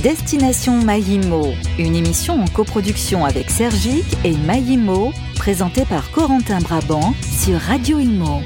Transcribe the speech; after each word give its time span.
Destination 0.00 0.82
Mayimo, 0.82 1.52
une 1.78 1.94
émission 1.94 2.40
en 2.40 2.46
coproduction 2.46 3.26
avec 3.26 3.50
Sergique 3.50 4.16
et 4.24 4.32
Mayimo, 4.32 5.12
présentée 5.34 5.84
par 5.84 6.10
Corentin 6.10 6.60
Brabant 6.60 7.12
sur 7.20 7.58
Radio 7.58 7.98
Imo. 7.98 8.40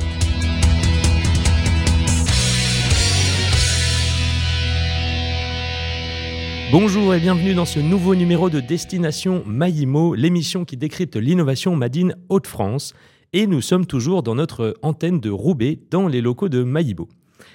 Bonjour 6.72 7.14
et 7.14 7.20
bienvenue 7.20 7.54
dans 7.54 7.64
ce 7.64 7.78
nouveau 7.78 8.16
numéro 8.16 8.50
de 8.50 8.58
Destination 8.58 9.44
Mayimo, 9.46 10.16
l'émission 10.16 10.64
qui 10.64 10.76
décrypte 10.76 11.14
l'innovation 11.14 11.76
Madine 11.76 12.16
Haute-France. 12.28 12.92
Et 13.32 13.46
nous 13.46 13.60
sommes 13.60 13.86
toujours 13.86 14.24
dans 14.24 14.34
notre 14.34 14.74
antenne 14.82 15.20
de 15.20 15.30
Roubaix, 15.30 15.78
dans 15.92 16.08
les 16.08 16.20
locaux 16.20 16.48
de 16.48 16.64
Maïbo. 16.64 17.08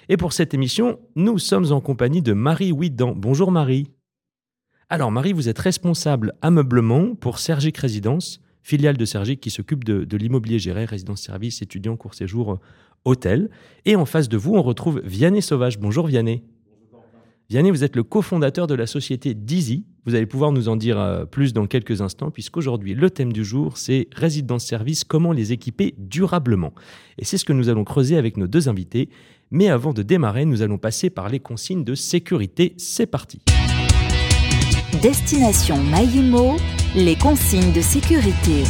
Et 0.09 0.17
pour 0.17 0.33
cette 0.33 0.53
émission, 0.53 0.99
nous 1.15 1.37
sommes 1.37 1.71
en 1.71 1.79
compagnie 1.79 2.21
de 2.21 2.33
Marie 2.33 2.71
Ouidan. 2.71 3.13
Bonjour 3.15 3.51
Marie. 3.51 3.91
Alors 4.89 5.11
Marie, 5.11 5.31
vous 5.31 5.47
êtes 5.47 5.59
responsable 5.59 6.33
ameublement 6.41 7.15
pour 7.15 7.39
Sergic 7.39 7.77
Résidence, 7.77 8.41
filiale 8.63 8.97
de 8.97 9.05
Sergic 9.05 9.39
qui 9.39 9.51
s'occupe 9.51 9.83
de, 9.83 10.17
l'immobilier 10.17 10.59
géré, 10.59 10.85
résidence-service, 10.85 11.61
étudiants, 11.61 11.97
court 11.97 12.15
séjour, 12.15 12.59
hôtel. 13.05 13.49
Et 13.85 13.95
en 13.95 14.05
face 14.05 14.27
de 14.27 14.37
vous, 14.37 14.55
on 14.55 14.61
retrouve 14.63 15.01
Vianney 15.03 15.41
Sauvage. 15.41 15.79
Bonjour 15.79 16.07
Vianney. 16.07 16.43
Vianney, 17.49 17.69
vous 17.69 17.83
êtes 17.83 17.95
le 17.95 18.03
cofondateur 18.03 18.65
de 18.65 18.75
la 18.75 18.87
société 18.87 19.33
Dizzy. 19.33 19.85
Vous 20.05 20.15
allez 20.15 20.25
pouvoir 20.25 20.51
nous 20.51 20.67
en 20.67 20.77
dire 20.77 20.99
euh, 20.99 21.25
plus 21.25 21.53
dans 21.53 21.67
quelques 21.67 22.01
instants, 22.01 22.31
puisqu'aujourd'hui, 22.31 22.95
le 22.95 23.09
thème 23.09 23.33
du 23.33 23.43
jour, 23.43 23.77
c'est 23.77 24.07
résidence 24.13 24.65
service, 24.65 25.03
comment 25.03 25.31
les 25.31 25.51
équiper 25.51 25.93
durablement. 25.97 26.73
Et 27.17 27.25
c'est 27.25 27.37
ce 27.37 27.45
que 27.45 27.53
nous 27.53 27.69
allons 27.69 27.83
creuser 27.83 28.17
avec 28.17 28.37
nos 28.37 28.47
deux 28.47 28.67
invités. 28.67 29.09
Mais 29.53 29.67
avant 29.67 29.91
de 29.91 30.01
démarrer, 30.01 30.45
nous 30.45 30.61
allons 30.61 30.77
passer 30.77 31.09
par 31.09 31.27
les 31.27 31.41
consignes 31.41 31.83
de 31.83 31.93
sécurité. 31.93 32.73
C'est 32.77 33.05
parti. 33.05 33.41
Destination 35.01 35.75
Mayimo, 35.75 36.55
les 36.95 37.17
consignes 37.17 37.73
de 37.73 37.81
sécurité. 37.81 38.63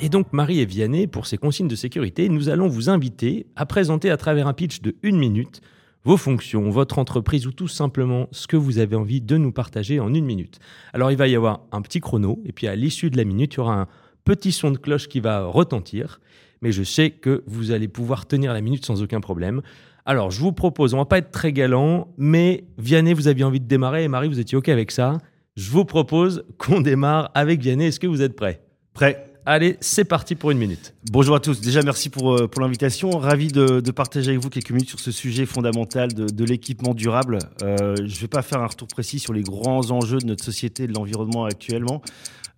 Et 0.00 0.08
donc 0.08 0.32
Marie 0.32 0.60
et 0.60 0.64
Vianney, 0.64 1.06
pour 1.08 1.26
ces 1.26 1.36
consignes 1.36 1.68
de 1.68 1.76
sécurité, 1.76 2.30
nous 2.30 2.48
allons 2.48 2.68
vous 2.68 2.88
inviter 2.88 3.44
à 3.54 3.66
présenter 3.66 4.10
à 4.10 4.16
travers 4.16 4.46
un 4.46 4.54
pitch 4.54 4.80
de 4.80 4.96
une 5.02 5.18
minute 5.18 5.60
vos 6.04 6.16
fonctions, 6.16 6.70
votre 6.70 6.98
entreprise 6.98 7.46
ou 7.46 7.52
tout 7.52 7.68
simplement 7.68 8.28
ce 8.32 8.46
que 8.46 8.56
vous 8.56 8.78
avez 8.78 8.96
envie 8.96 9.20
de 9.20 9.36
nous 9.36 9.52
partager 9.52 10.00
en 10.00 10.12
une 10.14 10.24
minute. 10.24 10.58
Alors 10.94 11.10
il 11.10 11.18
va 11.18 11.28
y 11.28 11.36
avoir 11.36 11.60
un 11.70 11.82
petit 11.82 12.00
chrono 12.00 12.40
et 12.46 12.52
puis 12.52 12.66
à 12.66 12.74
l'issue 12.74 13.10
de 13.10 13.18
la 13.18 13.24
minute, 13.24 13.54
il 13.54 13.56
y 13.58 13.60
aura 13.60 13.82
un 13.82 13.88
petit 14.24 14.52
son 14.52 14.70
de 14.70 14.78
cloche 14.78 15.08
qui 15.08 15.20
va 15.20 15.44
retentir. 15.44 16.18
Mais 16.62 16.72
je 16.72 16.82
sais 16.82 17.10
que 17.10 17.42
vous 17.46 17.72
allez 17.72 17.88
pouvoir 17.88 18.26
tenir 18.26 18.52
la 18.52 18.60
minute 18.60 18.86
sans 18.86 19.02
aucun 19.02 19.20
problème. 19.20 19.60
Alors 20.06 20.30
je 20.30 20.40
vous 20.40 20.52
propose, 20.52 20.94
on 20.94 20.98
va 20.98 21.04
pas 21.04 21.18
être 21.18 21.30
très 21.30 21.52
galant, 21.52 22.08
mais 22.16 22.64
Vianney, 22.78 23.12
vous 23.12 23.28
aviez 23.28 23.44
envie 23.44 23.60
de 23.60 23.66
démarrer 23.66 24.04
et 24.04 24.08
Marie, 24.08 24.28
vous 24.28 24.40
étiez 24.40 24.56
OK 24.56 24.68
avec 24.68 24.90
ça. 24.90 25.18
Je 25.56 25.70
vous 25.70 25.84
propose 25.84 26.44
qu'on 26.58 26.80
démarre 26.80 27.30
avec 27.34 27.60
Vianney. 27.60 27.86
Est-ce 27.86 28.00
que 28.00 28.06
vous 28.06 28.22
êtes 28.22 28.34
prêts? 28.34 28.62
Prêt. 28.94 29.28
Allez, 29.44 29.76
c'est 29.80 30.04
parti 30.04 30.36
pour 30.36 30.52
une 30.52 30.58
minute. 30.58 30.94
Bonjour 31.10 31.34
à 31.34 31.40
tous. 31.40 31.60
Déjà, 31.60 31.82
merci 31.82 32.10
pour, 32.10 32.32
euh, 32.32 32.46
pour 32.46 32.62
l'invitation. 32.62 33.10
Ravi 33.10 33.48
de, 33.48 33.80
partager 33.90 34.30
avec 34.30 34.40
vous 34.40 34.50
quelques 34.50 34.70
minutes 34.70 34.88
sur 34.88 35.00
ce 35.00 35.10
sujet 35.10 35.46
fondamental 35.46 36.14
de, 36.14 36.44
l'équipement 36.44 36.94
durable. 36.94 37.38
Euh, 37.64 37.96
je 37.96 38.02
ne 38.02 38.20
vais 38.20 38.28
pas 38.28 38.42
faire 38.42 38.60
un 38.60 38.68
retour 38.68 38.86
précis 38.86 39.18
sur 39.18 39.32
les 39.32 39.42
grands 39.42 39.90
enjeux 39.90 40.18
de 40.18 40.26
notre 40.26 40.44
société 40.44 40.84
et 40.84 40.86
de 40.86 40.94
l'environnement 40.94 41.44
actuellement. 41.44 42.02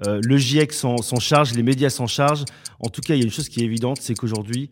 Euh, 0.06 0.20
le 0.22 0.36
GIEC 0.36 0.72
s'en 0.72 0.98
charge, 1.20 1.54
les 1.54 1.62
médias 1.62 1.90
s'en 1.90 2.06
chargent. 2.06 2.44
En 2.80 2.88
tout 2.88 3.00
cas, 3.00 3.14
il 3.14 3.20
y 3.20 3.22
a 3.22 3.24
une 3.24 3.32
chose 3.32 3.48
qui 3.48 3.60
est 3.60 3.64
évidente, 3.64 3.98
c'est 4.00 4.14
qu'aujourd'hui, 4.14 4.68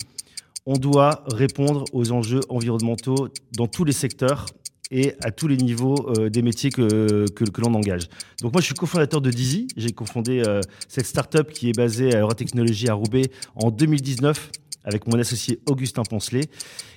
on 0.66 0.76
doit 0.76 1.24
répondre 1.32 1.84
aux 1.92 2.12
enjeux 2.12 2.40
environnementaux 2.48 3.28
dans 3.56 3.66
tous 3.66 3.84
les 3.84 3.92
secteurs 3.92 4.46
et 4.90 5.14
à 5.24 5.30
tous 5.30 5.48
les 5.48 5.56
niveaux 5.56 6.10
euh, 6.10 6.28
des 6.28 6.42
métiers 6.42 6.70
que, 6.70 7.26
que, 7.30 7.60
l'on 7.60 7.74
engage. 7.74 8.08
Donc 8.42 8.52
moi, 8.52 8.60
je 8.60 8.66
suis 8.66 8.74
cofondateur 8.74 9.20
de 9.20 9.30
Dizzy. 9.30 9.66
J'ai 9.76 9.90
cofondé 9.90 10.42
euh, 10.46 10.60
cette 10.86 11.06
start-up 11.06 11.50
qui 11.50 11.70
est 11.70 11.76
basée 11.76 12.14
à 12.14 12.20
Eurotechnologie 12.20 12.88
à 12.88 12.94
Roubaix 12.94 13.30
en 13.56 13.70
2019 13.70 14.50
avec 14.84 15.06
mon 15.06 15.18
associé 15.18 15.60
Augustin 15.68 16.02
Poncelet. 16.02 16.48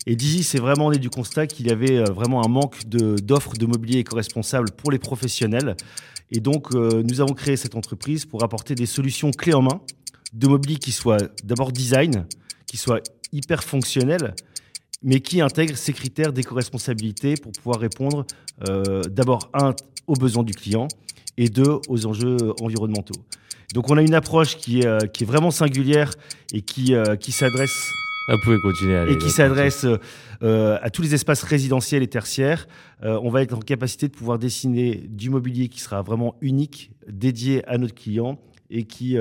Et 0.05 0.15
Dizzy, 0.15 0.43
c'est 0.43 0.59
vraiment 0.59 0.91
né 0.91 0.97
du 0.97 1.09
constat 1.09 1.47
qu'il 1.47 1.67
y 1.67 1.71
avait 1.71 1.97
euh, 1.97 2.05
vraiment 2.05 2.45
un 2.45 2.49
manque 2.49 2.85
d'offres 2.87 3.53
de, 3.53 3.65
mobilier 3.65 3.99
éco-responsable 3.99 4.71
pour 4.71 4.91
les 4.91 4.99
professionnels. 4.99 5.75
Et 6.31 6.39
donc, 6.39 6.73
nous 6.73 7.21
avons 7.21 7.35
créé 7.35 7.55
cette 7.55 7.75
entreprise 7.75 8.25
pour 8.25 8.43
apporter 8.43 8.73
des 8.73 8.87
solutions 8.87 9.29
clés 9.29 9.53
en 9.53 9.61
main 9.61 9.79
de 10.33 10.47
mobilier 10.47 10.77
qui 10.77 10.91
soient 10.91 11.19
d'abord 11.43 11.71
design, 11.71 12.25
qui 12.65 12.77
soient 12.77 13.01
hyper 13.31 13.63
fonctionnels, 13.63 14.33
mais 15.03 15.19
qui 15.19 15.41
intègre 15.41 15.77
ces 15.77 15.93
critères 15.93 16.33
d'éco-responsabilité 16.33 17.35
pour 17.35 17.51
pouvoir 17.51 17.79
répondre 17.79 18.25
euh, 18.69 19.01
d'abord, 19.03 19.49
un, 19.53 19.75
aux 20.07 20.15
besoins 20.15 20.43
du 20.43 20.53
client 20.53 20.87
et 21.37 21.49
deux, 21.49 21.79
aux 21.87 22.05
enjeux 22.05 22.37
environnementaux. 22.61 23.19
Donc 23.73 23.89
on 23.89 23.97
a 23.97 24.01
une 24.01 24.13
approche 24.13 24.57
qui 24.57 24.81
est, 24.81 24.85
euh, 24.85 24.99
qui 24.99 25.23
est 25.23 25.27
vraiment 25.27 25.51
singulière 25.51 26.11
et 26.53 26.61
qui, 26.61 26.93
euh, 26.93 27.15
qui 27.15 27.31
s'adresse... 27.31 27.91
Ah, 28.27 28.33
vous 28.33 28.41
pouvez 28.41 28.59
continuer. 28.59 29.11
et 29.11 29.17
qui 29.19 29.29
s'adresse 29.29 29.85
à 30.41 30.89
tous 30.89 31.03
les 31.03 31.13
espaces 31.13 31.43
résidentiels 31.43 32.01
et 32.01 32.07
tertiaires. 32.07 32.67
on 33.03 33.29
va 33.29 33.43
être 33.43 33.53
en 33.53 33.59
capacité 33.59 34.07
de 34.07 34.13
pouvoir 34.13 34.39
dessiner 34.39 34.95
du 34.95 35.29
mobilier 35.29 35.67
qui 35.69 35.79
sera 35.79 36.01
vraiment 36.01 36.35
unique, 36.41 36.89
dédié 37.07 37.63
à 37.67 37.77
notre 37.77 37.93
client 37.93 38.39
et 38.71 38.85
qui, 38.85 39.15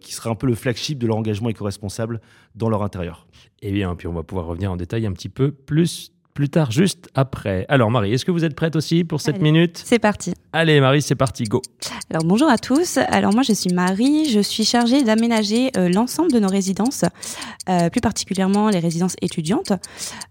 qui 0.00 0.12
sera 0.12 0.30
un 0.30 0.34
peu 0.34 0.48
le 0.48 0.56
flagship 0.56 0.98
de 0.98 1.06
leur 1.06 1.18
engagement 1.18 1.50
éco-responsable 1.50 2.20
dans 2.56 2.68
leur 2.68 2.82
intérieur. 2.82 3.28
Et 3.62 3.68
eh 3.68 3.72
bien, 3.72 3.94
puis 3.94 4.08
on 4.08 4.12
va 4.12 4.24
pouvoir 4.24 4.46
revenir 4.46 4.72
en 4.72 4.76
détail 4.76 5.06
un 5.06 5.12
petit 5.12 5.28
peu 5.28 5.52
plus 5.52 6.10
plus 6.38 6.50
tard, 6.50 6.70
juste 6.70 7.08
après. 7.16 7.66
Alors 7.68 7.90
Marie, 7.90 8.12
est-ce 8.12 8.24
que 8.24 8.30
vous 8.30 8.44
êtes 8.44 8.54
prête 8.54 8.76
aussi 8.76 9.02
pour 9.02 9.20
cette 9.20 9.42
minute? 9.42 9.82
C'est 9.84 9.98
parti. 9.98 10.34
Allez 10.52 10.80
Marie, 10.80 11.02
c'est 11.02 11.16
parti, 11.16 11.42
go. 11.42 11.60
Alors 12.10 12.22
bonjour 12.22 12.48
à 12.48 12.58
tous. 12.58 12.96
Alors 13.08 13.34
moi 13.34 13.42
je 13.42 13.52
suis 13.52 13.74
Marie, 13.74 14.30
je 14.30 14.38
suis 14.38 14.64
chargée 14.64 15.02
d'aménager 15.02 15.72
euh, 15.76 15.88
l'ensemble 15.88 16.30
de 16.30 16.38
nos 16.38 16.46
résidences, 16.46 17.04
euh, 17.68 17.90
plus 17.90 18.00
particulièrement 18.00 18.68
les 18.68 18.78
résidences 18.78 19.16
étudiantes. 19.20 19.72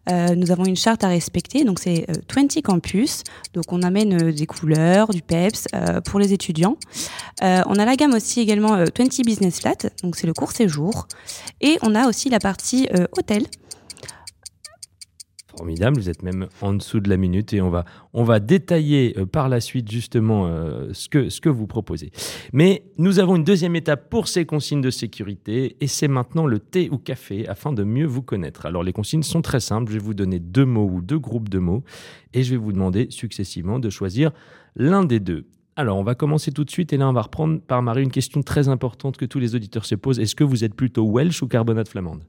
Euh, 0.09 0.33
nous 0.33 0.49
avons 0.49 0.63
une 0.63 0.77
charte 0.77 1.03
à 1.03 1.09
respecter, 1.09 1.65
donc 1.65 1.77
c'est 1.77 2.07
20 2.33 2.61
campus, 2.61 3.23
donc 3.53 3.65
on 3.73 3.81
amène 3.81 4.31
des 4.31 4.45
couleurs, 4.45 5.09
du 5.09 5.21
PEPS 5.21 5.67
pour 6.05 6.21
les 6.21 6.31
étudiants. 6.31 6.77
on 7.41 7.75
a 7.75 7.83
la 7.83 7.97
gamme 7.97 8.13
aussi 8.13 8.39
également 8.39 8.77
20 8.77 9.25
Business 9.25 9.59
Flat, 9.59 9.89
donc 10.03 10.15
c'est 10.15 10.27
le 10.27 10.33
court 10.33 10.53
séjour. 10.53 11.09
Et 11.59 11.77
on 11.81 11.95
a 11.95 12.07
aussi 12.07 12.29
la 12.29 12.39
partie 12.39 12.87
hôtel. 13.11 13.43
Formidable, 15.57 15.97
vous 15.97 16.09
êtes 16.09 16.21
même 16.21 16.47
en 16.61 16.73
dessous 16.73 16.99
de 16.99 17.09
la 17.09 17.17
minute 17.17 17.51
et 17.51 17.61
on 17.61 17.71
va, 17.71 17.83
on 18.13 18.23
va 18.23 18.39
détailler 18.39 19.15
euh, 19.17 19.25
par 19.25 19.49
la 19.49 19.59
suite 19.59 19.89
justement 19.89 20.45
euh, 20.45 20.89
ce, 20.93 21.09
que, 21.09 21.29
ce 21.29 21.41
que 21.41 21.49
vous 21.49 21.65
proposez. 21.65 22.11
Mais 22.53 22.83
nous 22.99 23.17
avons 23.17 23.37
une 23.37 23.43
deuxième 23.43 23.75
étape 23.75 24.07
pour 24.09 24.27
ces 24.27 24.45
consignes 24.45 24.81
de 24.81 24.91
sécurité 24.91 25.75
et 25.81 25.87
c'est 25.87 26.07
maintenant 26.07 26.45
le 26.45 26.59
thé 26.59 26.89
ou 26.91 26.99
café 26.99 27.47
afin 27.47 27.73
de 27.73 27.83
mieux 27.83 28.05
vous 28.05 28.21
connaître. 28.21 28.67
Alors 28.67 28.83
les 28.83 28.93
consignes 28.93 29.23
sont 29.23 29.41
très 29.41 29.59
simples, 29.59 29.91
je 29.91 29.97
vais 29.97 30.03
vous 30.03 30.13
donner 30.13 30.39
deux 30.39 30.65
mots 30.65 30.89
ou 30.91 31.01
deux 31.01 31.19
groupes 31.19 31.49
de 31.49 31.59
mots 31.59 31.83
et 32.33 32.43
je 32.43 32.51
vais 32.51 32.57
vous 32.57 32.71
demander 32.71 33.07
successivement 33.09 33.79
de 33.79 33.89
choisir 33.89 34.31
l'un 34.75 35.05
des 35.05 35.19
deux. 35.19 35.47
Alors, 35.75 35.97
on 35.97 36.03
va 36.03 36.15
commencer 36.15 36.51
tout 36.51 36.63
de 36.63 36.71
suite 36.71 36.91
et 36.93 36.97
là, 36.97 37.07
on 37.07 37.13
va 37.13 37.21
reprendre 37.21 37.61
par 37.61 37.83
Marie 37.83 38.01
une 38.01 38.11
question 38.11 38.41
très 38.41 38.67
importante 38.67 39.15
que 39.15 39.25
tous 39.25 39.37
les 39.37 39.53
auditeurs 39.53 39.85
se 39.85 39.93
posent. 39.93 40.19
Est-ce 40.19 40.33
que 40.33 40.43
vous 40.43 40.63
êtes 40.63 40.73
plutôt 40.73 41.07
Welsh 41.07 41.43
ou 41.43 41.47
carbonate 41.47 41.87
flamande? 41.87 42.23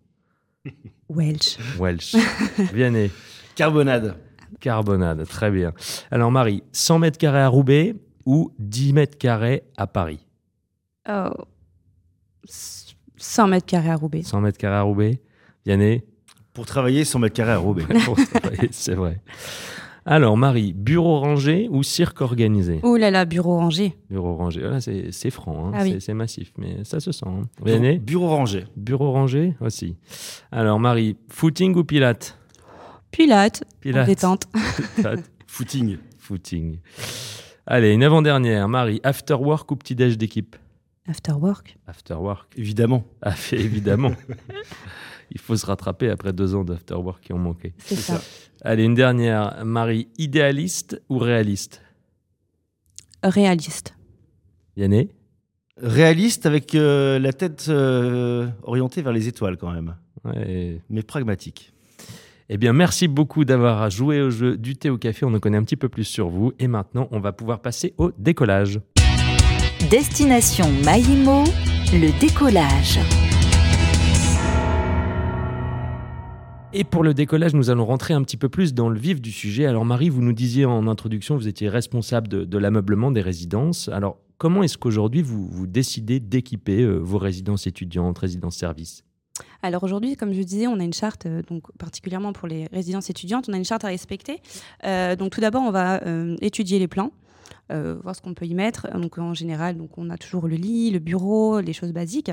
Welsh. 1.09 1.59
Welsh. 1.79 2.15
Vianney. 2.73 3.11
Carbonade. 3.55 4.17
Carbonade, 4.61 5.27
très 5.27 5.51
bien. 5.51 5.73
Alors 6.11 6.31
Marie, 6.31 6.63
100 6.73 6.99
mètres 6.99 7.19
carrés 7.19 7.41
à 7.41 7.49
Roubaix 7.49 7.95
ou 8.25 8.53
10 8.59 8.93
mètres 8.93 9.19
carrés 9.19 9.65
à 9.77 9.87
Paris? 9.87 10.21
Oh. 11.09 11.31
100 13.17 13.49
mètres 13.49 13.67
carrés 13.67 13.91
à 13.91 13.97
Roubaix. 13.97 14.23
100 14.23 14.41
mètres 14.41 14.59
carrés 14.59 14.77
à 14.77 14.83
Roubaix. 14.83 15.21
Vianney 15.65 16.03
Pour 16.55 16.67
travailler, 16.67 17.05
100 17.05 17.19
mètres 17.19 17.35
carrés 17.35 17.53
à 17.53 17.59
Roubaix. 17.59 17.85
c'est 18.71 18.95
vrai. 18.95 19.21
Alors, 20.11 20.39
Marie, 20.39 20.73
bureau 20.73 21.21
rangé 21.21 21.69
ou 21.71 21.83
cirque 21.83 22.23
organisé 22.23 22.81
Oh 22.83 22.97
là 22.97 23.11
là, 23.11 23.27
bureau 23.27 23.57
rangé. 23.57 23.95
Bureau 24.09 24.37
rangé, 24.37 24.63
voilà, 24.63 24.81
c'est 24.81 25.31
franc, 25.31 25.67
hein. 25.67 25.73
ah 25.75 25.85
c'est 26.01 26.15
massif, 26.15 26.51
mais 26.57 26.83
ça 26.83 26.99
se 26.99 27.13
sent. 27.13 27.27
Hein. 27.27 27.99
Bureau 27.99 28.29
rangé. 28.29 28.65
Bureau 28.75 29.13
rangé 29.13 29.53
aussi. 29.61 29.97
Alors, 30.51 30.81
Marie, 30.81 31.19
footing 31.29 31.75
ou 31.77 31.85
pilate 31.85 32.39
Pilate, 33.11 33.65
pilate. 33.83 34.07
détente. 34.07 34.49
footing. 35.47 35.99
Footing. 36.17 36.79
Allez, 37.67 37.93
une 37.93 38.03
avant-dernière. 38.03 38.67
Marie, 38.67 39.01
after 39.05 39.35
work 39.35 39.71
ou 39.71 39.77
petit-déj 39.77 40.17
d'équipe 40.17 40.57
After 41.07 41.33
work. 41.33 41.77
After 41.87 42.15
work. 42.15 42.51
Évidemment. 42.57 43.05
Ah, 43.21 43.35
évidemment. 43.53 44.13
il 45.31 45.41
faut 45.41 45.57
se 45.57 45.67
rattraper 45.67 46.11
après 46.11 46.33
deux 46.33 46.55
ans 46.55 46.65
d'afterwork 46.65 47.23
qui 47.23 47.33
ont 47.33 47.39
manqué. 47.39 47.75
C'est 47.79 47.97
ça. 47.97 48.21
Allez, 48.63 48.85
une 48.85 48.95
dernière. 48.95 49.65
Marie, 49.65 50.09
idéaliste 50.19 51.01
ou 51.09 51.19
réaliste? 51.19 51.83
Réaliste. 53.23 53.95
Yanné? 54.77 55.11
Réaliste 55.81 56.47
avec 56.47 56.75
euh, 56.75 57.19
la 57.19 57.33
tête 57.33 57.67
euh, 57.69 58.49
orientée 58.63 59.03
vers 59.03 59.13
les 59.13 59.29
étoiles 59.29 59.57
quand 59.57 59.71
même. 59.71 59.95
Ouais. 60.25 60.81
Mais 60.91 61.03
pragmatique. 61.03 61.73
Eh 62.49 62.57
bien, 62.57 62.73
merci 62.73 63.09
beaucoup 63.09 63.45
d'avoir 63.45 63.91
joué 63.91 64.23
au 64.23 64.31
jeu 64.31 64.57
du 64.57 64.77
thé 64.77 64.89
au 64.89 64.97
café. 64.97 65.27
On 65.27 65.35
en 65.35 65.39
connaît 65.39 65.59
un 65.59 65.65
petit 65.65 65.77
peu 65.77 65.89
plus 65.89 66.05
sur 66.05 66.29
vous. 66.29 66.53
Et 66.59 66.67
maintenant, 66.67 67.07
on 67.11 67.21
va 67.21 67.33
pouvoir 67.33 67.61
passer 67.61 67.95
au 67.99 68.11
décollage. 68.17 68.81
Destination 69.91 70.67
Maïmo, 70.85 71.45
le 71.93 72.19
décollage. 72.19 72.99
Et 76.75 76.85
pour 76.85 77.03
le 77.03 77.15
décollage, 77.15 77.55
nous 77.55 77.71
allons 77.71 77.87
rentrer 77.87 78.13
un 78.13 78.23
petit 78.23 78.37
peu 78.37 78.51
plus 78.51 78.75
dans 78.75 78.91
le 78.91 78.99
vif 78.99 79.23
du 79.23 79.33
sujet. 79.33 79.65
Alors 79.65 79.87
Marie, 79.87 80.11
vous 80.11 80.21
nous 80.21 80.35
disiez 80.35 80.67
en 80.67 80.87
introduction, 80.87 81.35
vous 81.35 81.49
étiez 81.49 81.67
responsable 81.71 82.29
de, 82.29 82.59
l'ameublement 82.59 83.11
des 83.11 83.23
résidences. 83.23 83.89
Alors 83.89 84.19
comment 84.37 84.63
est-ce 84.63 84.77
qu'aujourd'hui 84.77 85.23
vous, 85.23 85.49
vous 85.49 85.67
décidez 85.67 86.21
d'équiper 86.21 86.83
euh, 86.83 86.99
vos 86.99 87.17
résidences 87.17 87.67
étudiantes, 87.67 88.19
résidences 88.19 88.57
services? 88.57 89.03
Alors 89.63 89.83
aujourd'hui, 89.83 90.15
comme 90.15 90.35
je 90.35 90.43
disais, 90.43 90.67
on 90.67 90.79
a 90.79 90.85
une 90.85 90.93
charte, 90.93 91.25
euh, 91.25 91.41
donc 91.49 91.65
particulièrement 91.79 92.35
pour 92.35 92.47
les 92.47 92.67
résidences 92.71 93.09
étudiantes, 93.09 93.49
on 93.49 93.55
a 93.55 93.57
une 93.57 93.65
charte 93.65 93.85
à 93.85 93.89
respecter. 93.89 94.43
Euh, 94.85 95.17
donc 95.17 95.31
tout 95.31 95.41
d'abord, 95.41 95.63
on 95.63 95.71
va 95.71 96.03
étudier 96.43 96.79
les 96.79 96.89
plans. 96.89 97.13
Euh, 97.71 97.97
voir 98.03 98.17
ce 98.17 98.23
qu'on 98.23 98.33
peut 98.33 98.47
y 98.47 98.55
mettre. 98.55 98.89
Donc 98.99 99.19
en 99.19 99.35
général, 99.35 99.77
donc 99.77 99.99
on 99.99 100.09
a 100.09 100.17
toujours 100.17 100.49
le 100.49 100.57
lit, 100.57 100.91
le 100.91 101.01
bureau, 101.01 101.61
les 101.61 101.75
choses 101.75 101.93
basiques. 101.93 102.31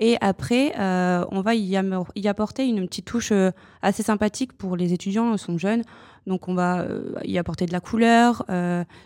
Et 0.00 0.16
après, 0.20 0.74
euh, 0.76 1.24
on 1.30 1.40
va 1.40 1.54
y, 1.54 1.76
apporter 2.26 2.66
une 2.66 2.88
petite 2.88 3.04
touche 3.04 3.30
euh, 3.30 3.52
assez 3.82 4.02
sympathique 4.02 4.52
pour 4.54 4.76
les 4.76 4.92
étudiants, 4.92 5.32
ils 5.34 5.38
sont 5.38 5.56
jeunes. 5.56 5.82
Donc 6.26 6.48
on 6.48 6.54
va 6.54 6.84
y 7.24 7.38
apporter 7.38 7.66
de 7.66 7.72
la 7.72 7.80
couleur, 7.80 8.44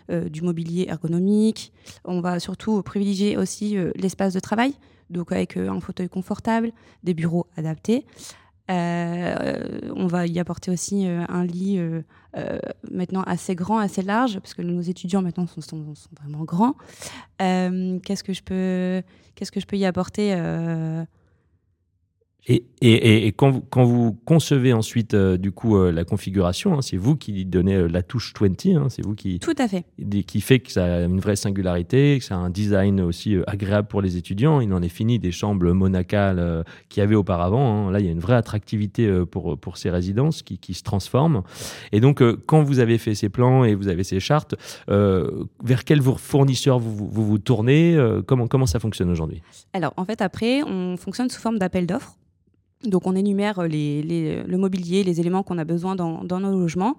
du 0.07 0.41
mobilier 0.43 0.85
ergonomique. 0.87 1.73
On 2.05 2.21
va 2.21 2.39
surtout 2.39 2.83
privilégier 2.83 3.37
aussi 3.37 3.75
l'espace 3.95 4.35
de 4.35 4.39
travail, 4.39 4.75
donc 5.09 5.31
avec 5.31 5.57
un 5.57 5.79
fauteuil 5.79 6.09
confortable, 6.09 6.71
des 7.03 7.15
bureaux 7.15 7.47
adaptés. 7.57 8.05
Euh, 8.69 9.79
on 9.95 10.07
va 10.07 10.27
y 10.27 10.39
apporter 10.39 10.71
aussi 10.71 11.07
euh, 11.07 11.23
un 11.29 11.45
lit 11.45 11.79
euh, 11.79 12.01
maintenant 12.91 13.23
assez 13.23 13.55
grand, 13.55 13.79
assez 13.79 14.01
large, 14.01 14.39
parce 14.39 14.53
que 14.53 14.61
nos 14.61 14.81
étudiants 14.81 15.21
maintenant 15.21 15.47
sont, 15.47 15.61
sont, 15.61 15.95
vraiment 16.19 16.43
grands. 16.43 16.75
qu'est-ce 17.39 18.23
que 18.23 18.33
je 18.33 18.43
peux, 18.43 19.01
qu'est-ce 19.35 19.51
que 19.51 19.59
je 19.59 19.65
peux 19.65 19.77
y 19.77 19.85
apporter 19.85 20.35
et, 22.49 22.65
et, 22.79 23.27
et 23.27 23.31
quand, 23.33 23.51
vous, 23.51 23.61
quand, 23.61 23.83
vous, 23.83 24.13
concevez 24.25 24.71
ensuite 24.71 25.13
euh, 25.13 25.35
du 25.35 25.51
coup 25.51 25.75
euh, 25.75 25.91
la 25.91 26.05
configuration, 26.05 26.75
hein, 26.75 26.81
c'est 26.81 26.95
vous 26.95 27.17
qui 27.17 27.43
donnez 27.43 27.75
euh, 27.75 27.87
la 27.87 28.03
touche 28.03 28.33
20, 28.39 28.65
hein, 28.67 28.87
c'est 28.89 29.03
vous 29.03 29.15
qui 29.15 29.39
tout 29.39 29.55
à 29.57 29.67
fait 29.67 29.83
qui 30.25 30.39
fait 30.39 30.59
que 30.59 30.71
ça 30.71 30.85
a 30.85 31.01
une 31.01 31.19
vraie 31.19 31.35
singularité, 31.35 32.17
que 32.19 32.23
ça 32.23 32.35
a 32.35 32.37
un 32.37 32.49
design 32.49 33.01
aussi 33.01 33.35
agréable 33.47 33.87
pour 33.89 34.01
les 34.01 34.15
étudiants. 34.15 34.61
Il 34.61 34.73
en 34.73 34.81
est 34.81 34.89
fini 34.89 35.19
des 35.19 35.31
chambres 35.31 35.71
monacales 35.73 36.63
qu'il 36.89 37.01
y 37.01 37.03
avait 37.03 37.15
auparavant. 37.15 37.87
Hein. 37.87 37.91
Là, 37.91 37.99
il 37.99 38.05
y 38.05 38.09
a 38.09 38.11
une 38.11 38.19
vraie 38.19 38.35
attractivité 38.35 39.25
pour 39.29 39.57
pour 39.59 39.77
ces 39.77 39.89
résidences 39.89 40.41
qui, 40.41 40.57
qui 40.57 40.73
se 40.73 40.83
transforment. 40.83 41.43
Et 41.91 41.99
donc, 41.99 42.23
quand 42.45 42.63
vous 42.63 42.79
avez 42.79 42.97
fait 42.97 43.15
ces 43.15 43.29
plans 43.29 43.65
et 43.65 43.75
vous 43.75 43.89
avez 43.89 44.03
ces 44.03 44.19
chartes, 44.19 44.55
vers 44.87 45.83
quel 45.85 46.01
fournisseur 46.01 46.79
vous 46.79 46.95
vous, 46.95 47.07
vous, 47.09 47.25
vous 47.25 47.37
tournez 47.39 47.97
Comment 48.25 48.47
comment 48.47 48.65
ça 48.65 48.79
fonctionne 48.79 49.09
aujourd'hui? 49.09 49.41
Alors, 49.73 49.93
en 49.97 50.05
fait, 50.05 50.21
après, 50.21 50.63
on 50.63 50.97
fonctionne 50.97 51.29
sous 51.29 51.41
forme 51.41 51.59
d'appel 51.59 51.85
d'offres. 51.85 52.17
Donc 52.83 53.07
on 53.07 53.15
énumère 53.15 53.63
les, 53.63 54.43
le 54.43 54.57
mobilier, 54.57 55.03
les 55.03 55.19
éléments 55.19 55.43
qu'on 55.43 55.57
a 55.57 55.65
besoin 55.65 55.95
dans, 55.95 56.23
nos 56.23 56.59
logements. 56.59 56.95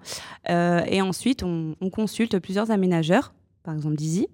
Euh, 0.49 0.81
et 0.87 1.01
ensuite, 1.01 1.43
on, 1.43 1.75
consulte 1.91 2.37
plusieurs 2.39 2.71
aménageurs, 2.71 3.33
par 3.63 3.73
exemple 3.73 3.95
Dizzy. 3.95 4.27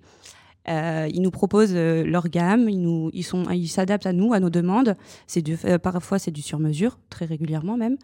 Euh, 0.67 1.07
ils 1.13 1.21
nous 1.21 1.29
proposent 1.29 1.75
euh, 1.75 2.03
leur 2.03 2.27
gamme, 2.27 2.67
ils, 2.67 3.67
s'adaptent 3.67 4.07
à 4.07 4.13
nous, 4.13 4.33
à 4.33 4.39
nos 4.39 4.49
demandes. 4.49 4.95
Parfois, 5.83 6.17
c'est 6.17 6.31
du 6.31 6.41
sur-mesure, 6.41 6.97
très 7.09 7.25
régulièrement 7.25 7.77
même. 7.77 7.97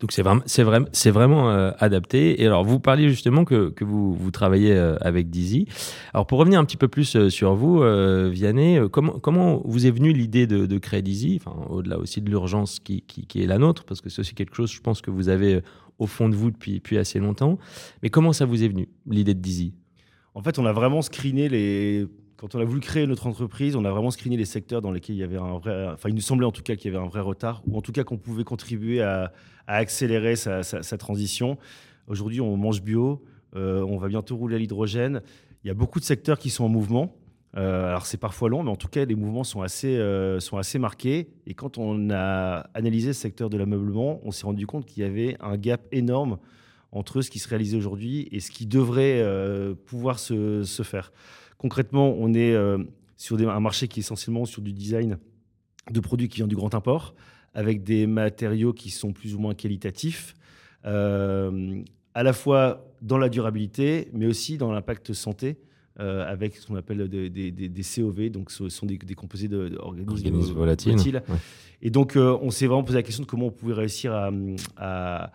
Donc 0.00 0.12
c'est 0.12 0.22
vraiment, 0.22 1.50
euh, 1.50 1.70
adapté. 1.78 2.42
Et 2.42 2.46
alors 2.46 2.64
vous 2.64 2.80
parliez 2.80 3.08
justement 3.08 3.44
que, 3.44 3.72
vous, 3.80 4.30
travaillez 4.32 4.72
euh, 4.72 4.96
avec 5.00 5.30
Dizzy. 5.30 5.66
Alors 6.12 6.26
pour 6.26 6.38
revenir 6.38 6.58
un 6.58 6.64
petit 6.64 6.76
peu 6.76 6.88
plus 6.88 7.16
euh, 7.16 7.30
sur 7.30 7.54
vous, 7.54 7.82
Vianney, 8.30 8.80
comment, 8.90 9.62
vous 9.64 9.86
est 9.86 9.90
venue 9.90 10.12
l'idée 10.12 10.46
de, 10.46 10.78
créer 10.78 11.02
Dizzy? 11.02 11.40
Enfin 11.40 11.56
au-delà 11.70 11.98
aussi 11.98 12.20
de 12.20 12.28
l'urgence 12.28 12.80
qui, 12.80 13.04
est 13.34 13.46
la 13.46 13.58
nôtre, 13.58 13.84
parce 13.84 14.00
que 14.00 14.10
c'est 14.10 14.20
aussi 14.20 14.34
quelque 14.34 14.56
chose, 14.56 14.70
je 14.70 14.80
pense 14.80 15.00
que 15.00 15.10
vous 15.10 15.28
avez 15.28 15.60
au 15.98 16.06
fond 16.06 16.28
de 16.28 16.34
vous 16.34 16.50
depuis, 16.50 16.74
depuis 16.74 16.98
assez 16.98 17.20
longtemps. 17.20 17.58
Mais 18.02 18.10
comment 18.10 18.32
ça 18.32 18.46
vous 18.46 18.64
est 18.64 18.68
venu 18.68 18.88
l'idée 19.08 19.34
de 19.34 19.40
Dizzy? 19.40 19.74
En 20.34 20.42
fait, 20.42 20.58
on 20.58 20.66
a 20.66 20.72
vraiment 20.72 21.00
screené 21.02 21.48
les 21.48 22.08
quand 22.36 22.54
on 22.54 22.60
a 22.60 22.64
voulu 22.64 22.80
créer 22.80 23.06
notre 23.06 23.26
entreprise, 23.26 23.76
on 23.76 23.84
a 23.84 23.90
vraiment 23.90 24.10
screené 24.10 24.36
les 24.36 24.44
secteurs 24.44 24.82
dans 24.82 24.90
lesquels 24.90 25.16
il 25.16 25.20
y 25.20 25.22
avait 25.22 25.38
un 25.38 25.58
vrai. 25.58 25.88
Enfin, 25.92 26.08
il 26.08 26.14
nous 26.14 26.20
semblait 26.20 26.46
en 26.46 26.52
tout 26.52 26.62
cas 26.62 26.74
qu'il 26.76 26.92
y 26.92 26.94
avait 26.94 27.04
un 27.04 27.08
vrai 27.08 27.20
retard, 27.20 27.62
ou 27.66 27.76
en 27.76 27.80
tout 27.80 27.92
cas 27.92 28.04
qu'on 28.04 28.18
pouvait 28.18 28.44
contribuer 28.44 29.02
à, 29.02 29.32
accélérer 29.66 30.36
sa, 30.36 30.62
transition. 30.98 31.58
Aujourd'hui, 32.06 32.40
on 32.40 32.56
mange 32.56 32.82
bio, 32.82 33.22
euh, 33.56 33.82
on 33.82 33.96
va 33.98 34.08
bientôt 34.08 34.36
rouler 34.36 34.56
à 34.56 34.58
l'hydrogène. 34.58 35.22
Il 35.62 35.68
y 35.68 35.70
a 35.70 35.74
beaucoup 35.74 36.00
de 36.00 36.04
secteurs 36.04 36.38
qui 36.38 36.50
sont 36.50 36.64
en 36.64 36.68
mouvement. 36.68 37.16
Euh, 37.56 37.86
alors 37.86 38.04
c'est 38.04 38.18
parfois 38.18 38.48
long, 38.48 38.64
mais 38.64 38.70
en 38.70 38.76
tout 38.76 38.88
cas 38.88 39.04
les 39.04 39.14
mouvements 39.14 39.44
sont 39.44 39.62
assez, 39.62 39.96
euh, 39.96 40.40
sont 40.40 40.58
assez 40.58 40.78
marqués. 40.80 41.28
Et 41.46 41.54
quand 41.54 41.78
on 41.78 42.10
a 42.10 42.66
analysé 42.74 43.08
le 43.08 43.12
secteur 43.12 43.48
de 43.48 43.56
l'ameublement, 43.56 44.20
on 44.24 44.32
s'est 44.32 44.44
rendu 44.44 44.66
compte 44.66 44.86
qu'il 44.86 45.04
y 45.04 45.06
avait 45.06 45.36
un 45.40 45.56
gap 45.56 45.86
énorme 45.92 46.38
entre 46.90 47.22
ce 47.22 47.30
qui 47.30 47.38
se 47.38 47.48
réalisait 47.48 47.76
aujourd'hui 47.76 48.28
et 48.32 48.40
ce 48.40 48.50
qui 48.50 48.66
devrait 48.66 49.24
pouvoir 49.86 50.18
se, 50.18 50.62
se 50.62 50.82
faire. 50.82 51.12
Concrètement, 51.64 52.14
on 52.18 52.34
est 52.34 52.52
euh, 52.52 52.76
sur 53.16 53.40
un 53.40 53.58
marché 53.58 53.88
qui 53.88 54.00
est 54.00 54.02
essentiellement 54.02 54.44
sur 54.44 54.60
du 54.60 54.74
design 54.74 55.16
de 55.90 55.98
produits 55.98 56.28
qui 56.28 56.36
viennent 56.36 56.46
du 56.46 56.56
grand 56.56 56.74
import, 56.74 57.14
avec 57.54 57.82
des 57.82 58.06
matériaux 58.06 58.74
qui 58.74 58.90
sont 58.90 59.14
plus 59.14 59.34
ou 59.34 59.38
moins 59.38 59.54
qualitatifs, 59.54 60.34
euh, 60.84 61.82
à 62.12 62.22
la 62.22 62.34
fois 62.34 62.92
dans 63.00 63.16
la 63.16 63.30
durabilité, 63.30 64.10
mais 64.12 64.26
aussi 64.26 64.58
dans 64.58 64.72
l'impact 64.72 65.14
santé. 65.14 65.56
Euh, 66.00 66.30
avec 66.30 66.56
ce 66.56 66.66
qu'on 66.66 66.76
appelle 66.76 67.08
des, 67.08 67.82
COV, 67.96 68.28
donc 68.28 68.50
ce 68.50 68.68
sont 68.68 68.84
des, 68.84 68.98
composés 69.14 69.48
d'organismes 69.48 70.52
volatiles. 70.52 71.22
Et 71.80 71.88
donc, 71.88 72.16
on 72.16 72.50
s'est 72.50 72.66
vraiment 72.66 72.84
posé 72.84 72.98
la 72.98 73.02
question 73.02 73.22
de 73.22 73.28
comment 73.28 73.46
on 73.46 73.52
pouvait 73.52 73.72
réussir 73.72 74.12
à 74.12 74.30
à 74.76 75.32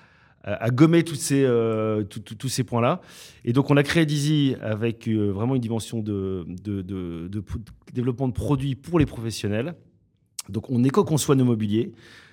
gommer 0.72 1.04
tous 1.04 1.16
ces, 1.16 1.44
euh, 1.44 2.04
tous 2.04 2.50
ces 2.50 2.64
points-là. 2.64 3.02
Et 3.46 3.54
donc, 3.54 3.70
on 3.70 3.78
a 3.78 3.84
créé 3.84 4.06
Dizzy 4.06 4.56
avec 4.62 5.08
euh, 5.08 5.32
vraiment 5.32 5.56
une 5.56 5.62
dimension 5.62 6.00
de, 6.00 6.46
de, 6.64 7.30
développement 7.94 8.28
de 8.28 8.34
produits 8.34 8.76
pour 8.76 9.00
les 9.00 9.06
professionnels. 9.06 9.76
Donc, 10.48 10.70
on 10.70 10.84
éco-conçoit 10.84 11.36
nos 11.36 11.46
mobiliers. 11.46 11.92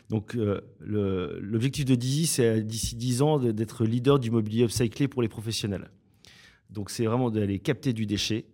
Donc, 0.08 0.36
euh, 0.36 0.60
l'objectif 0.80 1.84
de 1.84 1.94
Dizzy, 1.94 2.26
c'est 2.26 2.62
d'ici 2.62 2.94
10 2.96 3.22
ans 3.22 3.38
d'être 3.38 3.84
leader 3.84 4.18
du 4.18 4.30
mobilier 4.30 4.64
upcyclé 4.64 5.08
pour 5.08 5.22
les 5.22 5.28
professionnels. 5.28 5.90
Donc, 6.70 6.90
c'est 6.90 7.06
vraiment 7.06 7.30
d'aller 7.30 7.58
capter 7.58 7.92
du 7.92 8.06
déchet, 8.06 8.46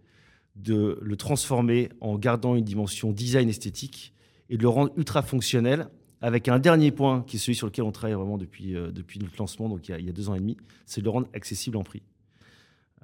de 0.57 0.99
le 1.01 1.17
transformer 1.17 1.91
en 2.01 2.19
gardant 2.19 2.57
une 2.57 2.65
dimension 2.65 3.13
design 3.13 3.49
esthétique 3.49 4.15
et 4.49 4.57
de 4.57 4.63
le 4.63 4.69
rendre 4.69 4.93
ultra 4.97 5.23
fonctionnel 5.23 5.89
avec 6.23 6.49
un 6.49 6.61
dernier 6.61 6.93
point 6.93 7.25
qui 7.27 7.37
est 7.37 7.39
celui 7.39 7.57
sur 7.57 7.67
lequel 7.67 7.85
on 7.85 7.91
travaille 7.91 8.15
vraiment 8.15 8.39
depuis, 8.39 8.77
euh, 8.77 8.93
depuis 8.93 9.19
notre 9.19 9.35
lancement, 9.39 9.69
donc 9.69 9.89
il 9.89 10.05
y, 10.05 10.09
a, 10.09 10.13
deux 10.13 10.31
ans 10.31 10.35
et 10.35 10.39
demi, 10.39 10.57
c'est 10.87 11.01
de 11.01 11.05
le 11.05 11.11
rendre 11.11 11.27
accessible 11.35 11.77
en 11.77 11.83
prix. 11.83 12.03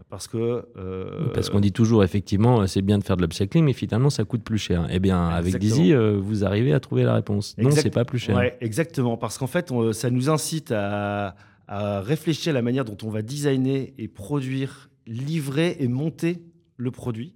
Parce 0.09 0.29
que. 0.29 0.65
Euh, 0.77 1.33
Parce 1.35 1.51
qu'on 1.51 1.59
dit 1.59 1.73
toujours, 1.73 2.05
effectivement, 2.05 2.65
c'est 2.69 2.83
bien 2.83 2.99
de 2.99 3.05
faire 3.05 3.17
de 3.17 3.23
l'upcycling, 3.23 3.65
mais 3.65 3.73
finalement, 3.73 4.11
ça 4.11 4.23
coûte 4.23 4.45
plus 4.45 4.59
cher. 4.59 4.87
Eh 4.91 5.01
bien, 5.01 5.29
avec 5.29 5.59
Dizzy, 5.59 5.93
euh, 5.93 6.17
vous 6.23 6.45
arrivez 6.45 6.73
à 6.73 6.79
trouver 6.79 7.03
la 7.03 7.15
réponse. 7.15 7.57
Non, 7.59 7.73
c'est 7.73 7.91
pas 7.91 8.05
plus 8.05 8.21
cher. 8.21 8.37
Ouais, 8.37 8.57
exactement. 8.61 9.17
Parce 9.17 9.39
qu'en 9.39 9.49
fait, 9.49 9.73
ça 9.93 10.11
nous 10.11 10.31
incite 10.31 10.71
à, 10.71 11.35
à 11.67 12.01
réfléchir 12.01 12.51
à 12.51 12.55
la 12.55 12.63
manière 12.63 12.85
dont 12.85 12.97
on 13.03 13.11
va 13.11 13.23
designer 13.23 13.93
et 13.99 14.07
produire, 14.07 14.89
livrer 15.09 15.77
et 15.81 15.89
monter 15.89 16.45
le 16.77 16.93
produit 16.93 17.35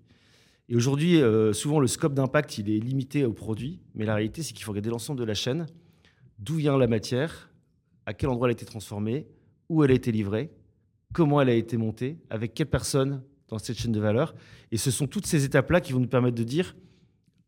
et 0.68 0.76
aujourd'hui, 0.76 1.20
euh, 1.20 1.52
souvent, 1.52 1.80
le 1.80 1.86
scope 1.86 2.14
d'impact, 2.14 2.58
il 2.58 2.70
est 2.70 2.78
limité 2.78 3.24
au 3.24 3.32
produit, 3.32 3.80
mais 3.94 4.04
la 4.04 4.14
réalité, 4.14 4.42
c'est 4.42 4.52
qu'il 4.52 4.64
faut 4.64 4.72
regarder 4.72 4.90
l'ensemble 4.90 5.18
de 5.18 5.24
la 5.24 5.34
chaîne, 5.34 5.66
d'où 6.38 6.56
vient 6.56 6.78
la 6.78 6.86
matière, 6.86 7.50
à 8.06 8.14
quel 8.14 8.30
endroit 8.30 8.48
elle 8.48 8.52
a 8.52 8.58
été 8.58 8.64
transformée, 8.64 9.26
où 9.68 9.82
elle 9.84 9.90
a 9.90 9.94
été 9.94 10.12
livrée, 10.12 10.50
comment 11.12 11.40
elle 11.40 11.48
a 11.48 11.54
été 11.54 11.76
montée, 11.76 12.18
avec 12.30 12.54
quelle 12.54 12.68
personne 12.68 13.22
dans 13.48 13.58
cette 13.58 13.78
chaîne 13.78 13.92
de 13.92 14.00
valeur? 14.00 14.34
Et 14.70 14.76
ce 14.76 14.90
sont 14.90 15.06
toutes 15.06 15.26
ces 15.26 15.44
étapes-là 15.44 15.80
qui 15.80 15.92
vont 15.92 16.00
nous 16.00 16.08
permettre 16.08 16.36
de 16.36 16.44
dire, 16.44 16.76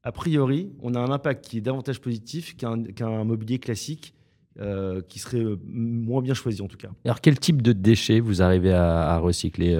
a 0.02 0.12
priori, 0.12 0.72
on 0.80 0.94
a 0.94 1.00
un 1.00 1.10
impact 1.10 1.46
qui 1.46 1.58
est 1.58 1.62
davantage 1.62 2.00
positif 2.00 2.56
qu'un 2.56 3.24
mobilier 3.24 3.58
classique 3.58 4.14
euh, 4.60 5.00
qui 5.08 5.18
serait 5.18 5.42
euh, 5.42 5.58
moins 5.64 6.20
bien 6.20 6.34
choisi 6.34 6.60
en 6.62 6.68
tout 6.68 6.76
cas. 6.76 6.90
Alors 7.04 7.20
quel 7.20 7.40
type 7.40 7.62
de 7.62 7.72
déchets 7.72 8.20
vous 8.20 8.42
arrivez 8.42 8.72
à, 8.72 9.18
recycler 9.18 9.74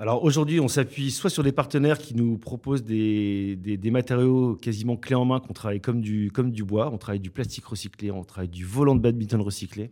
alors 0.00 0.22
aujourd'hui, 0.22 0.60
on 0.60 0.68
s'appuie 0.68 1.10
soit 1.10 1.28
sur 1.28 1.42
des 1.42 1.50
partenaires 1.50 1.98
qui 1.98 2.14
nous 2.14 2.38
proposent 2.38 2.84
des, 2.84 3.80
matériaux 3.90 4.54
quasiment 4.54 4.96
clés 4.96 5.16
en 5.16 5.24
main 5.24 5.40
qu'on 5.40 5.52
travaille 5.52 5.80
comme 5.80 6.00
du, 6.00 6.30
bois. 6.64 6.92
On 6.92 6.98
travaille 6.98 7.18
du 7.18 7.32
plastique 7.32 7.64
recyclé, 7.64 8.12
on 8.12 8.22
travaille 8.22 8.48
du 8.48 8.64
volant 8.64 8.94
de 8.94 9.00
badminton 9.00 9.40
recyclé. 9.40 9.90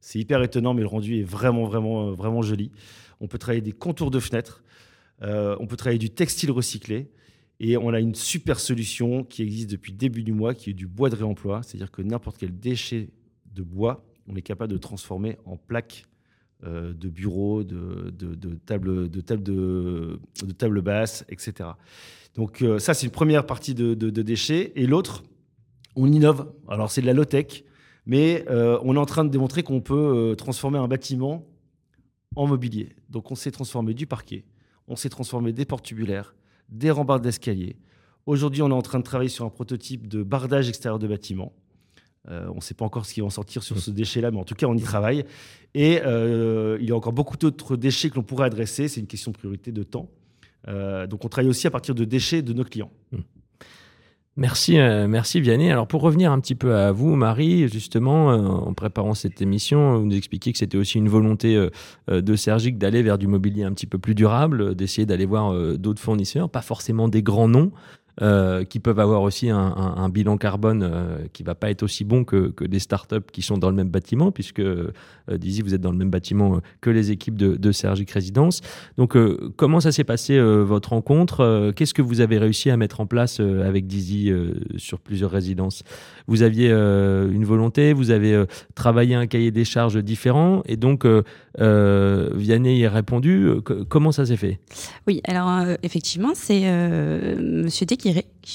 C'est 0.00 0.18
hyper 0.18 0.42
étonnant, 0.42 0.74
mais 0.74 0.80
le 0.80 0.88
rendu 0.88 1.20
est 1.20 1.22
vraiment, 1.22 1.64
vraiment, 1.64 2.10
vraiment 2.10 2.42
joli. 2.42 2.72
On 3.20 3.28
peut 3.28 3.38
travailler 3.38 3.60
des 3.60 3.70
contours 3.70 4.10
de 4.10 4.18
fenêtres. 4.18 4.64
Euh, 5.22 5.56
on 5.60 5.68
peut 5.68 5.76
travailler 5.76 6.00
du 6.00 6.10
textile 6.10 6.50
recyclé. 6.50 7.08
Et 7.60 7.76
on 7.76 7.90
a 7.90 8.00
une 8.00 8.16
super 8.16 8.58
solution 8.58 9.22
qui 9.22 9.42
existe 9.42 9.70
depuis 9.70 9.92
début 9.92 10.24
du 10.24 10.32
mois, 10.32 10.54
qui 10.54 10.70
est 10.70 10.74
du 10.74 10.88
bois 10.88 11.08
de 11.08 11.14
réemploi. 11.14 11.62
C'est-à-dire 11.62 11.92
que 11.92 12.02
n'importe 12.02 12.36
quel 12.38 12.58
déchet 12.58 13.10
de 13.54 13.62
bois, 13.62 14.04
on 14.26 14.34
est 14.34 14.42
capable 14.42 14.72
de 14.72 14.78
transformer 14.78 15.38
en 15.44 15.56
plaques 15.56 16.04
euh, 16.64 16.94
de 16.94 17.10
bureaux, 17.10 17.64
de, 17.64 18.10
de, 18.10 18.34
de 18.34 18.54
tables 20.54 20.80
basses, 20.80 21.26
etc. 21.28 21.68
Donc 22.34 22.62
euh, 22.62 22.78
ça, 22.78 22.94
c'est 22.94 23.04
une 23.04 23.12
première 23.12 23.44
partie 23.44 23.74
de, 23.74 23.92
déchets. 23.94 24.72
Et 24.74 24.86
l'autre, 24.86 25.22
on 25.96 26.10
innove. 26.10 26.50
Alors 26.66 26.90
c'est 26.90 27.02
de 27.02 27.06
la 27.06 27.12
low-tech, 27.12 27.62
mais 28.06 28.42
euh, 28.48 28.78
on 28.84 28.96
est 28.96 28.98
en 28.98 29.04
train 29.04 29.24
de 29.24 29.28
démontrer 29.28 29.62
qu'on 29.62 29.82
peut 29.82 30.34
transformer 30.38 30.78
un 30.78 30.88
bâtiment 30.88 31.46
en 32.36 32.46
mobilier. 32.46 32.96
Donc 33.10 33.30
on 33.30 33.34
s'est 33.34 33.50
transformé 33.50 33.92
du 33.92 34.06
parquet, 34.06 34.46
on 34.88 34.96
s'est 34.96 35.10
transformé 35.10 35.52
des 35.52 35.66
portes 35.66 35.84
tubulaires, 35.84 36.34
des 36.70 36.90
rambardes 36.90 37.22
d'escalier. 37.22 37.76
Aujourd'hui, 38.24 38.62
on 38.62 38.70
est 38.70 38.72
en 38.72 38.82
train 38.82 38.98
de 38.98 39.04
travailler 39.04 39.28
sur 39.28 39.44
un 39.44 39.50
prototype 39.50 40.08
de 40.08 40.22
bardage 40.22 40.70
extérieur 40.70 40.98
de 40.98 41.06
bâtiment. 41.06 41.52
Euh, 42.28 42.46
on 42.50 42.56
ne 42.56 42.60
sait 42.60 42.74
pas 42.74 42.84
encore 42.84 43.06
ce 43.06 43.14
qui 43.14 43.20
va 43.20 43.26
en 43.26 43.30
sortir 43.30 43.62
sur 43.62 43.78
ce 43.78 43.90
déchet-là, 43.90 44.30
mais 44.30 44.38
en 44.38 44.44
tout 44.44 44.54
cas, 44.54 44.66
on 44.66 44.74
y 44.74 44.82
travaille. 44.82 45.24
Et 45.74 46.00
euh, 46.04 46.78
il 46.80 46.88
y 46.88 46.92
a 46.92 46.96
encore 46.96 47.12
beaucoup 47.12 47.36
d'autres 47.36 47.76
déchets 47.76 48.10
que 48.10 48.16
l'on 48.16 48.22
pourrait 48.22 48.46
adresser. 48.46 48.88
C'est 48.88 49.00
une 49.00 49.06
question 49.06 49.30
de 49.30 49.36
priorité 49.36 49.72
de 49.72 49.82
temps. 49.82 50.08
Euh, 50.68 51.06
donc, 51.06 51.24
on 51.24 51.28
travaille 51.28 51.50
aussi 51.50 51.66
à 51.66 51.70
partir 51.70 51.94
de 51.94 52.04
déchets 52.04 52.42
de 52.42 52.52
nos 52.52 52.64
clients. 52.64 52.90
Hmm. 53.12 53.20
Merci, 54.38 54.76
merci 54.76 55.40
Vianney. 55.40 55.70
Alors 55.70 55.86
pour 55.86 56.02
revenir 56.02 56.30
un 56.30 56.38
petit 56.40 56.54
peu 56.54 56.74
à 56.74 56.92
vous, 56.92 57.16
Marie, 57.16 57.68
justement, 57.68 58.26
en 58.28 58.74
préparant 58.74 59.14
cette 59.14 59.40
émission, 59.40 59.96
vous 59.96 60.04
nous 60.04 60.14
expliquiez 60.14 60.52
que 60.52 60.58
c'était 60.58 60.76
aussi 60.76 60.98
une 60.98 61.08
volonté 61.08 61.58
de 62.08 62.36
Sergic 62.36 62.76
d'aller 62.76 63.02
vers 63.02 63.16
du 63.16 63.28
mobilier 63.28 63.62
un 63.62 63.72
petit 63.72 63.86
peu 63.86 63.96
plus 63.96 64.14
durable, 64.14 64.74
d'essayer 64.74 65.06
d'aller 65.06 65.24
voir 65.24 65.78
d'autres 65.78 66.02
fournisseurs, 66.02 66.50
pas 66.50 66.60
forcément 66.60 67.08
des 67.08 67.22
grands 67.22 67.48
noms, 67.48 67.72
euh, 68.22 68.64
qui 68.64 68.80
peuvent 68.80 68.98
avoir 68.98 69.20
aussi 69.20 69.50
un, 69.50 70.08
bilan 70.08 70.38
carbone 70.38 70.82
euh, 70.82 71.18
qui 71.34 71.42
va 71.42 71.54
pas 71.54 71.70
être 71.70 71.82
aussi 71.82 72.04
bon 72.04 72.24
que, 72.24 72.48
que, 72.48 72.64
des 72.64 72.78
startups 72.78 73.26
qui 73.30 73.42
sont 73.42 73.58
dans 73.58 73.68
le 73.68 73.76
même 73.76 73.90
bâtiment, 73.90 74.32
puisque 74.32 74.60
euh, 74.60 74.92
Dizzy, 75.30 75.60
vous 75.60 75.74
êtes 75.74 75.82
dans 75.82 75.90
le 75.90 75.98
même 75.98 76.10
bâtiment 76.10 76.60
que 76.80 76.88
les 76.88 77.10
équipes 77.10 77.36
de, 77.36 77.56
de 77.56 77.72
Sergic 77.72 78.10
Résidence. 78.10 78.62
Donc, 78.96 79.18
comment 79.56 79.80
ça 79.80 79.92
s'est 79.92 80.04
passé 80.04 80.40
votre 80.40 80.90
rencontre 80.90 81.72
Qu'est-ce 81.74 81.92
que 81.92 82.00
vous 82.00 82.20
avez 82.20 82.38
réussi 82.38 82.70
à 82.70 82.76
mettre 82.76 83.00
en 83.00 83.06
place 83.06 83.40
avec 83.40 83.86
Dizzy 83.86 84.32
sur 84.76 85.00
plusieurs 85.00 85.30
résidences? 85.30 85.82
Vous 86.28 86.42
aviez 86.42 86.70
une 86.70 87.44
volonté, 87.44 87.92
vous 87.92 88.12
avez 88.12 88.44
travaillé 88.76 89.14
un 89.16 89.26
cahier 89.26 89.50
des 89.50 89.64
charges 89.64 90.02
différent, 90.02 90.62
et 90.66 90.76
donc 90.76 91.04
Vianney 91.58 92.78
y 92.78 92.86
a 92.86 92.90
répondu. 92.90 93.50
comment 93.88 94.12
ça 94.12 94.24
s'est 94.24 94.36
fait? 94.36 94.60
Oui, 95.08 95.20
alors 95.24 95.64
effectivement, 95.82 96.32
c'est 96.34 96.70
Monsieur 97.36 97.84
qui 97.96 98.05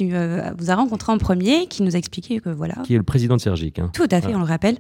euh, 0.02 0.52
vous 0.58 0.72
a 0.72 0.76
rencontré 0.76 1.12
en 1.12 1.18
premier, 1.18 1.68
qui 1.68 1.84
nous 1.84 1.96
a 1.96 2.00
expliqué 2.00 2.40
que 2.40 2.50
voilà. 2.50 2.76
Qui 2.84 2.96
est 2.96 2.98
le 2.98 3.04
président 3.04 3.36
de 3.36 3.42
Sergic. 3.42 3.80
Hein. 3.80 3.90
Tout 3.94 4.08
à 4.10 4.22
fait, 4.22 4.34
on 4.34 4.40
le 4.40 4.46
rappelle. 4.46 4.78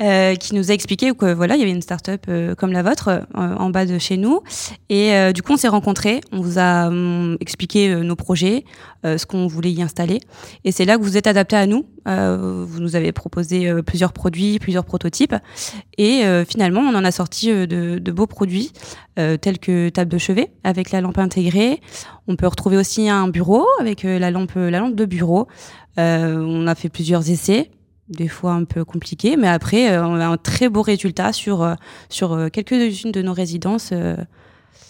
Euh, 0.00 0.34
qui 0.34 0.54
nous 0.54 0.70
a 0.70 0.74
expliqué 0.74 1.12
que 1.12 1.32
voilà, 1.32 1.54
il 1.54 1.60
y 1.60 1.62
avait 1.62 1.72
une 1.72 1.82
start-up 1.82 2.26
euh, 2.28 2.54
comme 2.54 2.72
la 2.72 2.82
vôtre 2.82 3.26
en 3.34 3.70
bas 3.70 3.86
de 3.86 3.98
chez 3.98 4.16
nous. 4.16 4.40
Et 4.88 5.32
du 5.32 5.42
coup, 5.42 5.52
on 5.52 5.56
s'est 5.56 5.68
rencontrés. 5.68 6.20
On 6.32 6.40
vous 6.40 6.58
a 6.58 6.88
hum, 6.88 7.36
expliqué 7.40 7.94
nos 7.94 8.16
projets, 8.16 8.64
ce 9.04 9.24
qu'on 9.26 9.46
voulait 9.46 9.72
y 9.72 9.82
installer. 9.82 10.20
Et 10.64 10.72
c'est 10.72 10.84
là 10.84 10.96
que 10.96 11.02
vous 11.02 11.16
êtes 11.16 11.26
adapté 11.26 11.56
à 11.56 11.66
nous. 11.66 11.86
vous 12.06 12.80
nous 12.80 12.96
avez 12.96 13.12
proposé 13.12 13.72
plusieurs 13.82 14.12
produits, 14.12 14.58
plusieurs 14.58 14.84
prototypes. 14.84 15.34
Et 15.98 16.22
finalement, 16.48 16.80
on 16.80 16.94
en 16.94 17.04
a 17.04 17.10
sorti 17.10 17.48
de, 17.48 17.98
de 17.98 18.12
beaux 18.12 18.26
produits 18.26 18.72
tels 19.40 19.58
que 19.58 19.88
table 19.88 20.10
de 20.10 20.18
chevet 20.18 20.52
avec 20.64 20.90
la 20.92 21.00
lampe 21.00 21.18
intégrée. 21.18 21.80
On 22.28 22.36
peut 22.36 22.46
retrouver 22.46 22.76
aussi 22.76 23.08
un 23.08 23.28
bureau 23.28 23.66
avec 23.80 24.04
la 24.04 24.30
lampe 24.30 24.54
la 24.54 24.78
lampe 24.78 24.94
de 24.94 25.04
bureau. 25.04 25.48
Euh, 25.98 26.36
on 26.38 26.66
a 26.66 26.74
fait 26.74 26.88
plusieurs 26.88 27.28
essais, 27.28 27.70
des 28.08 28.28
fois 28.28 28.52
un 28.52 28.64
peu 28.64 28.84
compliqués, 28.84 29.36
mais 29.36 29.48
après, 29.48 29.90
euh, 29.90 30.06
on 30.06 30.14
a 30.14 30.26
un 30.26 30.36
très 30.36 30.68
beau 30.68 30.82
résultat 30.82 31.32
sur, 31.32 31.62
euh, 31.62 31.74
sur 32.08 32.50
quelques-unes 32.52 33.12
de 33.12 33.22
nos 33.22 33.32
résidences. 33.32 33.92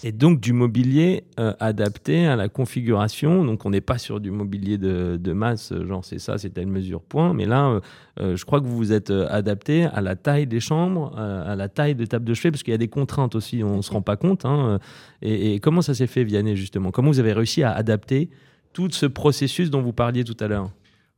Et 0.04 0.12
donc 0.12 0.40
du 0.40 0.52
mobilier 0.52 1.24
adapté 1.36 2.26
à 2.26 2.36
la 2.36 2.48
configuration. 2.48 3.44
Donc 3.44 3.66
on 3.66 3.70
n'est 3.70 3.80
pas 3.80 3.98
sur 3.98 4.20
du 4.20 4.30
mobilier 4.30 4.78
de, 4.78 5.32
masse, 5.32 5.72
genre 5.86 6.04
c'est 6.04 6.18
ça, 6.18 6.38
c'est 6.38 6.50
telle 6.50 6.68
mesure, 6.68 7.02
point. 7.02 7.34
Mais 7.34 7.46
là, 7.46 7.80
je 8.18 8.44
crois 8.44 8.60
que 8.60 8.66
vous 8.66 8.76
vous 8.76 8.92
êtes 8.92 9.10
adapté 9.10 9.84
à 9.84 10.00
la 10.00 10.14
taille 10.14 10.46
des 10.46 10.60
chambres, 10.60 11.18
à 11.18 11.56
la 11.56 11.68
taille 11.68 11.94
de 11.94 12.04
table 12.04 12.24
de 12.24 12.34
chevet, 12.34 12.50
parce 12.52 12.62
qu'il 12.62 12.72
y 12.72 12.74
a 12.74 12.78
des 12.78 12.88
contraintes 12.88 13.34
aussi, 13.34 13.64
on 13.64 13.78
ne 13.78 13.82
se 13.82 13.90
rend 13.90 14.02
pas 14.02 14.16
compte. 14.16 14.44
Hein. 14.44 14.78
Et, 15.20 15.54
et, 15.54 15.60
comment 15.60 15.82
ça 15.82 15.94
s'est 15.94 16.06
fait, 16.06 16.22
Vianney, 16.22 16.54
justement? 16.54 16.92
Comment 16.92 17.10
vous 17.10 17.20
avez 17.20 17.32
réussi 17.32 17.64
à 17.64 17.72
adapter 17.72 18.30
tout 18.72 18.90
ce 18.90 19.06
processus 19.06 19.70
dont 19.70 19.82
vous 19.82 19.92
parliez 19.92 20.22
tout 20.22 20.36
à 20.38 20.46
l'heure? 20.46 20.70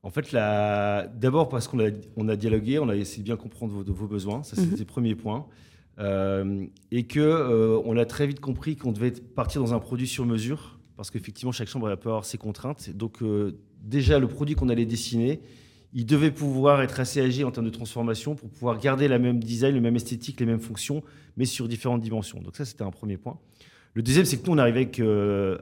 En 0.03 0.11
fait, 0.11 0.33
d'abord 0.33 1.49
parce 1.51 1.69
qu'on 1.69 1.81
a, 1.81 1.91
on 2.17 2.29
a 2.29 2.37
dialogué, 2.37 2.79
on 2.79 2.89
a 2.89 2.97
essayé 2.97 3.23
de 3.23 3.27
bien 3.27 3.37
comprendre 3.37 3.73
vos, 3.73 3.93
vos 3.93 4.07
besoins, 4.07 4.43
ça 4.43 4.57
c'était 4.57 4.73
mhm. 4.73 4.79
le 4.79 4.85
premier 4.87 5.15
point, 5.15 5.47
euh, 6.00 6.66
et 6.90 7.04
que 7.04 7.21
euh, 7.21 7.80
on 7.85 7.97
a 7.97 8.07
très 8.07 8.26
vite 8.26 8.40
compris 8.40 8.76
qu'on 8.76 8.92
devait 8.92 9.12
partir 9.12 9.61
dans 9.61 9.75
un 9.75 9.78
produit 9.80 10.07
sur 10.07 10.25
mesure, 10.25 10.78
parce 10.97 11.11
qu'effectivement 11.11 11.52
chaque 11.52 11.69
chambre 11.69 11.95
peut 11.97 12.09
avoir 12.09 12.25
ses 12.25 12.38
contraintes. 12.38 12.90
Donc 12.90 13.23
euh, 13.23 13.59
déjà 13.83 14.19
le 14.19 14.26
produit 14.26 14.54
qu'on 14.54 14.71
allait 14.71 14.87
dessiner, 14.87 15.40
il 15.92 16.07
devait 16.07 16.30
pouvoir 16.30 16.80
être 16.83 17.00
assez 17.00 17.21
agile 17.21 17.45
en 17.45 17.50
termes 17.50 17.66
de 17.66 17.71
transformation 17.71 18.35
pour 18.35 18.49
pouvoir 18.49 18.78
garder 18.78 19.09
la 19.09 19.19
même 19.19 19.42
design, 19.42 19.75
le 19.75 19.80
même 19.80 19.97
esthétique, 19.97 20.40
les 20.40 20.47
mêmes 20.47 20.61
fonctions, 20.61 21.02
mais 21.37 21.45
sur 21.45 21.69
différentes 21.69 22.00
dimensions. 22.00 22.40
Donc 22.40 22.57
ça 22.57 22.64
c'était 22.64 22.85
un 22.85 22.90
premier 22.90 23.16
point. 23.16 23.38
Le 23.95 24.02
deuxième, 24.02 24.25
c'est 24.25 24.38
que 24.38 24.47
nous 24.47 24.52
on 24.52 24.59
arrivait 24.59 24.88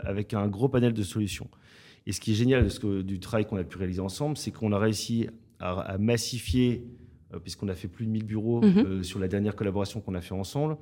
avec, 0.04 0.34
un 0.34 0.48
gros 0.48 0.68
panel 0.68 0.92
de 0.92 1.02
solutions. 1.02 1.48
Et 2.06 2.12
ce 2.12 2.20
qui 2.20 2.32
est 2.32 2.34
génial 2.34 2.68
du 3.04 3.20
travail 3.20 3.46
qu'on 3.46 3.56
a 3.56 3.64
pu 3.64 3.78
réaliser 3.78 4.00
ensemble, 4.00 4.36
c'est 4.36 4.50
qu'on 4.50 4.72
a 4.72 4.78
réussi 4.78 5.28
à, 5.60 5.96
massifier, 5.98 6.84
puisqu'on 7.42 7.68
a 7.68 7.74
fait 7.74 7.88
plus 7.88 8.06
de 8.06 8.10
1000 8.10 8.24
bureaux 8.24 8.62
mhm. 8.62 8.78
euh, 8.78 9.02
sur 9.02 9.18
la 9.18 9.28
dernière 9.28 9.56
collaboration 9.56 10.00
qu'on 10.00 10.14
a 10.14 10.20
fait 10.20 10.34
ensemble, 10.34 10.76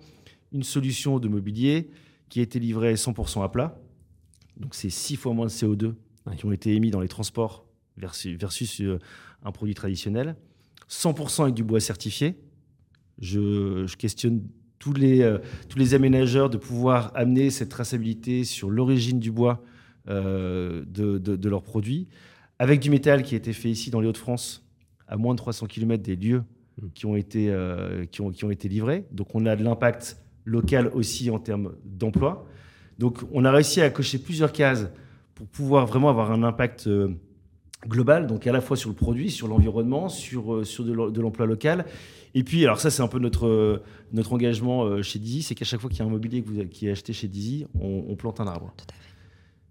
une 0.52 0.62
solution 0.62 1.18
de 1.18 1.28
mobilier 1.28 1.90
qui 2.28 2.40
a 2.40 2.42
été 2.42 2.58
livrée 2.58 2.94
100% 2.94 3.42
à 3.44 3.48
plat. 3.48 3.78
Donc 4.56 4.74
c'est 4.74 4.90
six 4.90 5.16
fois 5.16 5.32
moins 5.34 5.46
de 5.46 5.50
CO2 5.50 5.94
qui 6.36 6.44
ont 6.44 6.52
été 6.52 6.74
émis 6.74 6.90
dans 6.90 7.00
les 7.00 7.08
transports 7.08 7.66
versus, 7.96 8.36
versus 8.36 8.80
euh, 8.80 8.98
un 9.44 9.52
produit 9.52 9.74
traditionnel. 9.74 10.36
100% 10.88 11.42
avec 11.42 11.54
du 11.54 11.64
bois 11.64 11.80
certifié. 11.80 12.36
Je, 13.20 13.86
je 13.86 13.96
questionne 13.96 14.42
tous 14.78 14.92
les, 14.92 15.38
tous 15.68 15.78
les 15.78 15.94
aménageurs 15.94 16.50
de 16.50 16.58
pouvoir 16.58 17.10
amener 17.14 17.50
cette 17.50 17.70
traçabilité 17.70 18.44
sur 18.44 18.70
l'origine 18.70 19.18
du 19.18 19.32
bois 19.32 19.64
euh, 20.08 20.84
de, 20.86 21.48
leurs 21.48 21.64
produits, 21.64 22.06
avec 22.60 22.78
du 22.78 22.90
métal 22.90 23.24
qui 23.24 23.34
a 23.34 23.38
été 23.38 23.52
fait 23.52 23.70
ici 23.70 23.90
dans 23.90 24.00
les 24.00 24.06
Hauts-de-France, 24.06 24.64
à 25.08 25.16
moins 25.16 25.34
de 25.34 25.38
300 25.38 25.66
km 25.66 26.02
des 26.02 26.16
lieux 26.16 26.42
mmh. 26.80 26.86
qui 26.94 27.06
ont 27.06 27.16
été, 27.16 27.50
euh, 27.50 28.04
qui, 28.06 28.20
ont, 28.20 28.30
qui 28.30 28.44
ont 28.44 28.50
été 28.50 28.68
livrés. 28.68 29.04
Donc 29.12 29.34
on 29.34 29.46
a 29.46 29.56
de 29.56 29.64
l'impact 29.64 30.18
local 30.44 30.90
aussi 30.94 31.30
en 31.30 31.38
termes 31.38 31.74
d'emploi. 31.84 32.46
Donc 32.98 33.18
on 33.32 33.44
a 33.44 33.50
réussi 33.50 33.80
à 33.80 33.90
cocher 33.90 34.18
plusieurs 34.18 34.52
cases 34.52 34.88
pour 35.34 35.46
pouvoir 35.46 35.86
vraiment 35.86 36.08
avoir 36.08 36.30
un 36.30 36.42
impact 36.42 36.86
euh, 36.86 37.14
global, 37.86 38.26
donc 38.26 38.46
à 38.46 38.52
la 38.52 38.60
fois 38.60 38.76
sur 38.76 38.88
le 38.88 38.96
produit, 38.96 39.30
sur 39.30 39.48
l'environnement, 39.48 40.08
sur, 40.08 40.66
sur 40.66 40.84
de 40.84 41.20
l'emploi 41.20 41.46
local. 41.46 41.84
Et 42.34 42.42
puis, 42.42 42.64
alors 42.64 42.80
ça, 42.80 42.90
c'est 42.90 43.02
un 43.02 43.08
peu 43.08 43.18
notre, 43.18 43.82
notre 44.12 44.32
engagement 44.32 45.02
chez 45.02 45.18
Dizzy, 45.18 45.42
c'est 45.42 45.54
qu'à 45.54 45.64
chaque 45.64 45.80
fois 45.80 45.88
qu'il 45.88 46.00
y 46.00 46.02
a 46.02 46.04
un 46.04 46.10
mobilier 46.10 46.42
que 46.42 46.48
vous, 46.48 46.64
qui 46.66 46.88
est 46.88 46.90
acheté 46.90 47.12
chez 47.12 47.28
Dizzy, 47.28 47.66
on, 47.78 48.04
on 48.08 48.16
plante 48.16 48.40
un 48.40 48.46
arbre. 48.46 48.72
Tout 48.76 48.86
à 48.90 48.94
fait. 48.94 49.06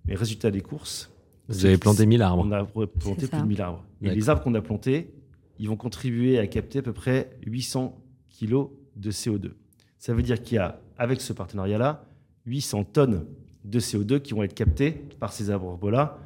Mais 0.05 0.15
résultat 0.15 0.51
des 0.51 0.61
courses. 0.61 1.11
Vous 1.47 1.65
avez 1.65 1.77
planté 1.77 2.05
1000 2.05 2.21
arbres. 2.21 2.43
On 2.45 2.51
a 2.51 2.65
planté 2.65 3.27
plus 3.27 3.39
de 3.39 3.45
1000 3.45 3.61
arbres. 3.61 3.83
Et 4.01 4.09
les 4.09 4.29
arbres 4.29 4.43
qu'on 4.43 4.53
a 4.55 4.61
plantés, 4.61 5.13
ils 5.59 5.67
vont 5.67 5.77
contribuer 5.77 6.39
à 6.39 6.47
capter 6.47 6.79
à 6.79 6.81
peu 6.81 6.93
près 6.93 7.37
800 7.45 8.01
kg 8.39 8.67
de 8.95 9.11
CO2. 9.11 9.51
Ça 9.99 10.13
veut 10.13 10.21
dire 10.21 10.41
qu'il 10.41 10.55
y 10.55 10.59
a, 10.59 10.81
avec 10.97 11.21
ce 11.21 11.33
partenariat-là, 11.33 12.05
800 12.45 12.83
tonnes 12.85 13.25
de 13.63 13.79
CO2 13.79 14.21
qui 14.21 14.33
vont 14.33 14.43
être 14.43 14.53
captées 14.53 14.91
par 15.19 15.33
ces 15.33 15.49
arbres-là 15.49 16.19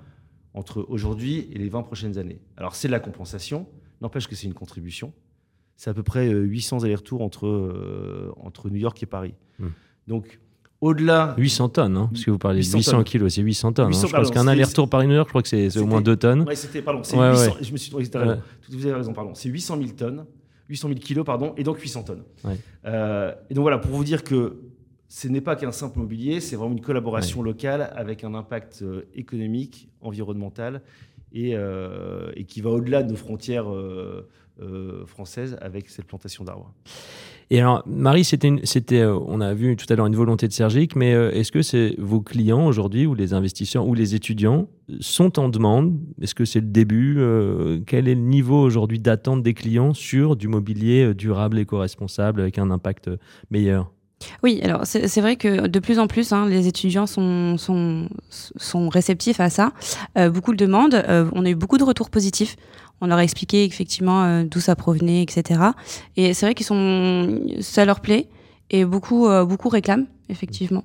entre 0.53 0.86
aujourd'hui 0.89 1.48
et 1.51 1.57
les 1.57 1.69
20 1.69 1.83
prochaines 1.83 2.17
années. 2.17 2.39
Alors 2.57 2.75
c'est 2.75 2.88
de 2.88 2.91
la 2.91 3.00
compensation, 3.00 3.67
n'empêche 4.01 4.27
que 4.27 4.36
c'est 4.36 4.48
une 4.48 4.53
contribution. 4.53 5.13
C'est 5.77 5.89
à 5.89 5.93
peu 5.93 6.03
près 6.03 6.29
800 6.29 6.83
allers-retours 6.83 7.21
entre, 7.21 7.48
euh, 7.48 8.33
entre 8.38 8.69
New 8.69 8.77
York 8.79 9.01
et 9.01 9.05
Paris. 9.05 9.33
Hmm. 9.59 9.69
Donc 10.07 10.39
au-delà. 10.81 11.36
800 11.38 11.69
tonnes, 11.69 11.98
hein, 11.98 12.09
parce 12.12 12.24
que 12.25 12.31
vous 12.31 12.38
parlez 12.38 12.62
de 12.62 12.65
800 12.65 13.03
kilos, 13.03 13.33
c'est 13.33 13.41
800 13.41 13.74
tonnes. 13.74 13.88
hein. 13.88 13.91
Je 14.07 14.12
pense 14.12 14.31
qu'un 14.31 14.48
aller-retour 14.48 14.89
Paris-New 14.89 15.15
York, 15.15 15.27
je 15.27 15.31
crois 15.31 15.41
que 15.41 15.48
c'est 15.50 15.77
au 15.77 15.86
moins 15.86 16.01
2 16.01 16.15
tonnes. 16.15 16.45
Oui, 16.48 16.55
c'était, 16.55 16.81
pardon, 16.81 17.01
c'est 17.03 17.15
800, 17.17 17.57
je 17.62 17.71
me 17.71 17.77
suis 17.77 17.89
trompé, 17.91 18.05
vous 18.69 18.86
avez 18.86 18.93
raison, 18.95 19.13
pardon. 19.13 19.33
C'est 19.36 19.50
800 19.50 19.77
000 19.77 19.89
tonnes, 19.98 20.25
800 20.69 20.88
000 20.89 21.00
kilos, 21.00 21.25
pardon, 21.25 21.53
et 21.57 21.63
donc 21.63 21.79
800 21.79 22.03
tonnes. 22.03 22.24
Euh, 22.86 23.33
et 23.50 23.53
donc 23.53 23.63
voilà, 23.63 23.77
pour 23.79 23.91
vous 23.95 24.03
dire 24.03 24.24
que 24.24 24.59
ce 25.07 25.27
n'est 25.27 25.41
pas 25.41 25.55
qu'un 25.55 25.71
simple 25.71 25.98
mobilier, 26.00 26.39
c'est 26.39 26.55
vraiment 26.55 26.74
une 26.75 26.81
collaboration 26.81 27.41
locale 27.41 27.91
avec 27.95 28.24
un 28.24 28.33
impact 28.36 28.81
euh, 28.83 29.01
économique, 29.15 29.89
environnemental, 30.01 30.81
et, 31.33 31.55
euh, 31.55 32.31
et 32.36 32.45
qui 32.45 32.62
va 32.62 32.69
au-delà 32.69 33.03
de 33.03 33.09
nos 33.12 33.17
frontières 33.17 33.65
françaises 35.05 35.57
avec 35.62 35.89
cette 35.89 36.05
plantation 36.05 36.43
d'arbres. 36.43 36.74
Et 37.51 37.60
alors, 37.60 37.82
Marie, 37.88 38.24
c'était, 38.24 39.00
euh, 39.00 39.18
on 39.25 39.41
a 39.41 39.56
vu 39.56 39.75
tout 39.75 39.88
à 39.89 39.96
l'heure 39.96 40.06
une 40.06 40.15
volonté 40.15 40.48
de 40.48 40.53
Sergic, 40.53 40.96
mais 40.96 41.13
euh, 41.13 41.32
est-ce 41.32 41.51
que 41.51 41.63
c'est 41.63 41.96
vos 41.98 42.22
clients 42.22 42.68
aujourd'hui, 42.68 43.08
ou 43.08 43.15
les 43.15 43.34
investisseurs, 43.34 43.88
ou 43.88 43.96
les 43.96 44.13
étudiants, 44.13 44.68
sont 45.00 45.39
en 45.39 45.50
demande? 45.50 45.98
Est-ce 46.22 46.36
que 46.36 46.46
c'est 46.46 46.60
le 46.60 46.68
début 46.68 47.15
euh, 47.18 47.79
Quel 47.88 48.08
est 48.08 48.13
le 48.13 48.22
niveau 48.22 48.62
aujourd'hui 48.62 49.00
d'attente 49.00 49.41
des 49.41 49.56
clients 49.56 49.96
sur 49.96 50.36
du 50.36 50.48
mobilier 50.48 51.15
durable, 51.15 51.58
éco-responsable, 51.58 52.41
avec 52.41 52.60
un 52.60 52.70
impact 52.70 53.10
meilleur? 53.50 53.91
Oui, 54.44 54.60
alors 54.62 54.82
c'est 54.84 55.22
vrai 55.22 55.38
que 55.38 55.68
de 55.68 55.79
plus 55.79 55.98
en 55.98 56.08
plus, 56.08 56.34
hein, 56.34 56.46
les 56.46 56.68
étudiants 56.68 57.08
sont, 57.08 57.58
sont, 57.58 58.10
sont, 58.29 58.89
réceptifs 58.89 59.39
à 59.39 59.50
ça. 59.50 59.72
beaucoup 60.34 60.51
le 60.51 60.58
demandent. 60.58 61.01
on 61.08 61.46
a 61.46 61.50
eu 61.50 61.56
beaucoup 61.56 61.77
de 61.77 61.86
retours 61.86 62.10
positifs. 62.10 62.58
On 63.01 63.08
leur 63.08 63.18
a 63.18 63.24
expliqué 63.24 63.65
effectivement 63.65 64.24
euh, 64.24 64.44
d'où 64.44 64.60
ça 64.60 64.75
provenait, 64.75 65.22
etc. 65.22 65.62
Et 66.18 66.34
c'est 66.34 66.46
vrai 66.46 66.56
qu'ils 66.56 66.65
sont, 66.65 67.41
ça 67.62 67.86
leur 67.86 68.01
plaît 68.01 68.27
et 68.70 68.86
beaucoup, 68.86 69.27
euh, 69.27 69.46
beaucoup 69.46 69.70
réclament 69.70 70.08
effectivement. 70.29 70.84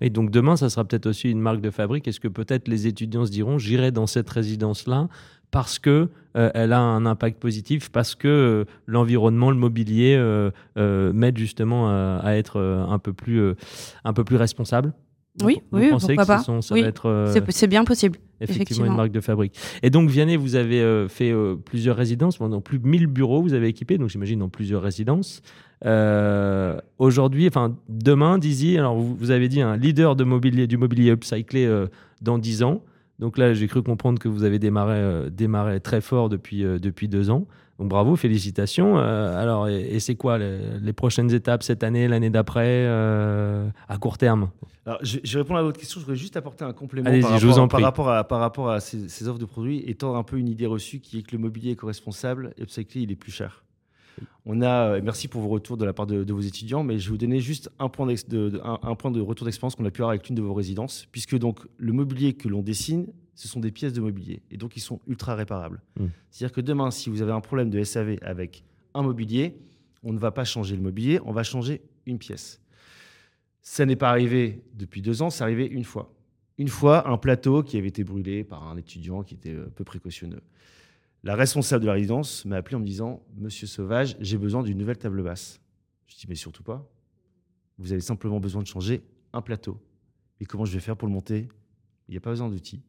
Et 0.00 0.08
donc 0.08 0.30
demain, 0.30 0.56
ça 0.56 0.70
sera 0.70 0.84
peut-être 0.84 1.06
aussi 1.06 1.30
une 1.30 1.40
marque 1.40 1.60
de 1.60 1.70
fabrique. 1.70 2.08
Est-ce 2.08 2.20
que 2.20 2.28
peut-être 2.28 2.68
les 2.68 2.86
étudiants 2.86 3.26
se 3.26 3.30
diront, 3.30 3.58
j'irai 3.58 3.90
dans 3.90 4.06
cette 4.06 4.30
résidence-là 4.30 5.08
parce 5.50 5.78
que 5.78 6.08
euh, 6.36 6.50
elle 6.54 6.72
a 6.72 6.80
un 6.80 7.04
impact 7.06 7.38
positif, 7.40 7.90
parce 7.90 8.14
que 8.14 8.64
l'environnement, 8.86 9.50
le 9.50 9.56
mobilier 9.56 10.16
m'aide 10.76 11.36
justement 11.36 11.90
à, 11.90 12.36
être 12.36 12.60
un 12.60 12.98
peu 12.98 13.12
plus, 13.12 13.54
un 14.04 14.12
peu 14.12 14.24
plus 14.24 14.36
responsable? 14.36 14.94
Oui, 15.44 15.60
oui, 15.72 15.90
pourquoi 15.90 16.26
pas. 16.26 16.42
c'est 17.48 17.66
bien 17.66 17.84
possible. 17.84 18.18
Effectivement, 18.40 18.86
une 18.86 18.96
marque 18.96 19.12
de 19.12 19.20
fabrique. 19.20 19.54
Et 19.82 19.90
donc, 19.90 20.08
Vianney, 20.08 20.36
vous 20.36 20.56
avez 20.56 20.80
euh, 20.80 21.08
fait 21.08 21.30
euh, 21.30 21.56
plusieurs 21.56 21.96
résidences, 21.96 22.38
dans 22.38 22.60
plus 22.60 22.78
de 22.78 22.86
1000 22.86 23.06
bureaux, 23.06 23.42
vous 23.42 23.52
avez 23.52 23.68
équipé, 23.68 23.98
donc 23.98 24.08
j'imagine 24.08 24.38
dans 24.38 24.48
plusieurs 24.48 24.82
résidences. 24.82 25.42
Euh, 25.84 26.80
aujourd'hui, 26.98 27.46
enfin 27.48 27.76
demain, 27.88 28.38
Dizzy, 28.38 28.78
alors 28.78 28.96
vous, 28.96 29.30
avez 29.30 29.48
dit 29.48 29.60
un 29.60 29.76
leader 29.76 30.16
de 30.16 30.24
mobilier, 30.24 30.66
du 30.66 30.78
mobilier 30.78 31.10
upcyclé 31.10 31.68
dans 32.22 32.38
10 32.38 32.62
ans. 32.62 32.82
Donc 33.18 33.36
là, 33.36 33.52
j'ai 33.52 33.66
cru 33.66 33.82
comprendre 33.82 34.18
que 34.18 34.28
vous 34.28 34.44
avez 34.44 34.58
démarré, 34.58 35.30
démarré 35.30 35.80
très 35.80 36.00
fort 36.00 36.30
depuis, 36.30 36.62
depuis 36.62 37.08
deux 37.08 37.30
ans. 37.30 37.46
Donc 37.80 37.88
bravo, 37.88 38.14
félicitations. 38.14 38.98
alors, 38.98 39.66
et, 39.68 39.98
c'est 40.00 40.14
quoi 40.14 40.38
les, 40.38 40.92
prochaines 40.92 41.32
étapes 41.32 41.62
cette 41.62 41.82
année, 41.82 42.06
l'année 42.06 42.30
d'après, 42.30 42.86
à 42.86 43.96
court 43.98 44.18
terme? 44.18 44.50
Alors, 44.86 44.98
je, 45.02 45.18
je, 45.22 45.34
vais 45.34 45.42
répondre 45.42 45.60
à 45.60 45.62
votre 45.62 45.78
question. 45.78 46.00
Je 46.00 46.04
voudrais 46.04 46.18
juste 46.18 46.36
apporter 46.36 46.64
un 46.64 46.72
complément 46.72 47.10
par, 47.20 47.30
rapport, 47.30 47.68
par, 47.68 47.80
rapport, 47.80 48.10
à, 48.10 48.24
par 48.24 48.40
rapport 48.40 48.70
à 48.70 48.80
ces, 48.80 49.28
offres 49.28 49.38
de 49.38 49.44
produits, 49.44 49.82
étant 49.86 50.16
un 50.16 50.22
peu 50.22 50.36
une 50.36 50.48
idée 50.48 50.66
reçue 50.66 51.00
qui 51.00 51.18
est 51.18 51.22
que 51.22 51.32
le 51.32 51.38
mobilier 51.38 51.72
éco-responsable 51.72 52.54
et 52.58 52.62
upcyclé, 52.62 53.02
il 53.02 53.12
est 53.12 53.16
plus 53.16 53.32
cher. 53.32 53.64
On 54.46 54.62
a, 54.62 54.96
euh, 54.96 55.00
merci 55.02 55.28
pour 55.28 55.42
vos 55.42 55.48
retours 55.48 55.76
de 55.76 55.84
la 55.84 55.92
part 55.92 56.06
de, 56.06 56.32
vos 56.32 56.40
étudiants, 56.40 56.82
mais 56.82 56.98
je 56.98 57.04
vais 57.06 57.10
vous 57.10 57.18
donner 57.18 57.40
juste 57.40 57.70
un 57.78 57.88
point, 57.88 58.06
de, 58.06 58.60
un, 58.62 58.94
point 58.94 59.10
de 59.10 59.20
retour 59.20 59.44
d'expérience 59.44 59.76
qu'on 59.76 59.84
a 59.84 59.90
pu 59.90 60.00
avoir 60.00 60.10
avec 60.10 60.28
l'une 60.28 60.36
de 60.36 60.42
vos 60.42 60.54
résidences, 60.54 61.06
puisque 61.12 61.38
donc 61.38 61.60
le 61.78 61.92
mobilier 61.92 62.34
que 62.34 62.48
l'on 62.48 62.62
dessine, 62.62 63.06
ce 63.40 63.48
sont 63.48 63.60
des 63.60 63.70
pièces 63.70 63.94
de 63.94 64.02
mobilier, 64.02 64.42
et 64.50 64.58
donc 64.58 64.76
ils 64.76 64.80
sont 64.80 65.00
ultra 65.06 65.34
réparables. 65.34 65.80
Mmh. 65.98 66.04
C'est-à-dire 66.30 66.54
que 66.54 66.60
demain, 66.60 66.90
si 66.90 67.08
vous 67.08 67.22
avez 67.22 67.32
un 67.32 67.40
problème 67.40 67.70
de 67.70 67.82
SAV 67.82 68.18
avec 68.20 68.64
un 68.92 69.00
mobilier, 69.00 69.56
on 70.02 70.12
ne 70.12 70.18
va 70.18 70.30
pas 70.30 70.44
changer 70.44 70.76
le 70.76 70.82
mobilier, 70.82 71.20
on 71.24 71.32
va 71.32 71.42
changer 71.42 71.80
une 72.04 72.18
pièce. 72.18 72.60
Ça 73.62 73.86
n'est 73.86 73.96
pas 73.96 74.10
arrivé 74.10 74.62
depuis 74.74 75.00
deux 75.00 75.22
ans, 75.22 75.30
c'est 75.30 75.42
arrivé 75.42 75.64
une 75.64 75.84
fois. 75.84 76.14
Une 76.58 76.68
fois, 76.68 77.08
un 77.08 77.16
plateau 77.16 77.62
qui 77.62 77.78
avait 77.78 77.88
été 77.88 78.04
brûlé 78.04 78.44
par 78.44 78.68
un 78.68 78.76
étudiant 78.76 79.22
qui 79.22 79.32
était 79.32 79.54
euh, 79.54 79.72
peu 79.74 79.84
précautionneux. 79.84 80.42
La 81.22 81.34
responsable 81.34 81.80
de 81.80 81.86
la 81.86 81.94
résidence 81.94 82.44
m'a 82.44 82.56
appelé 82.56 82.76
en 82.76 82.80
me 82.80 82.84
disant 82.84 83.22
Monsieur 83.38 83.66
Sauvage, 83.66 84.18
j'ai 84.20 84.36
besoin 84.36 84.62
d'une 84.62 84.76
nouvelle 84.76 84.98
table 84.98 85.22
basse. 85.22 85.62
Je 86.08 86.14
dis 86.16 86.26
Mais 86.28 86.34
surtout 86.34 86.62
pas. 86.62 86.86
Vous 87.78 87.92
avez 87.92 88.02
simplement 88.02 88.38
besoin 88.38 88.60
de 88.60 88.66
changer 88.66 89.02
un 89.32 89.40
plateau. 89.40 89.80
Et 90.40 90.44
comment 90.44 90.66
je 90.66 90.74
vais 90.74 90.80
faire 90.80 90.98
pour 90.98 91.08
le 91.08 91.14
monter? 91.14 91.48
Il 92.06 92.10
n'y 92.10 92.18
a 92.18 92.20
pas 92.20 92.30
besoin 92.30 92.50
d'outils. 92.50 92.82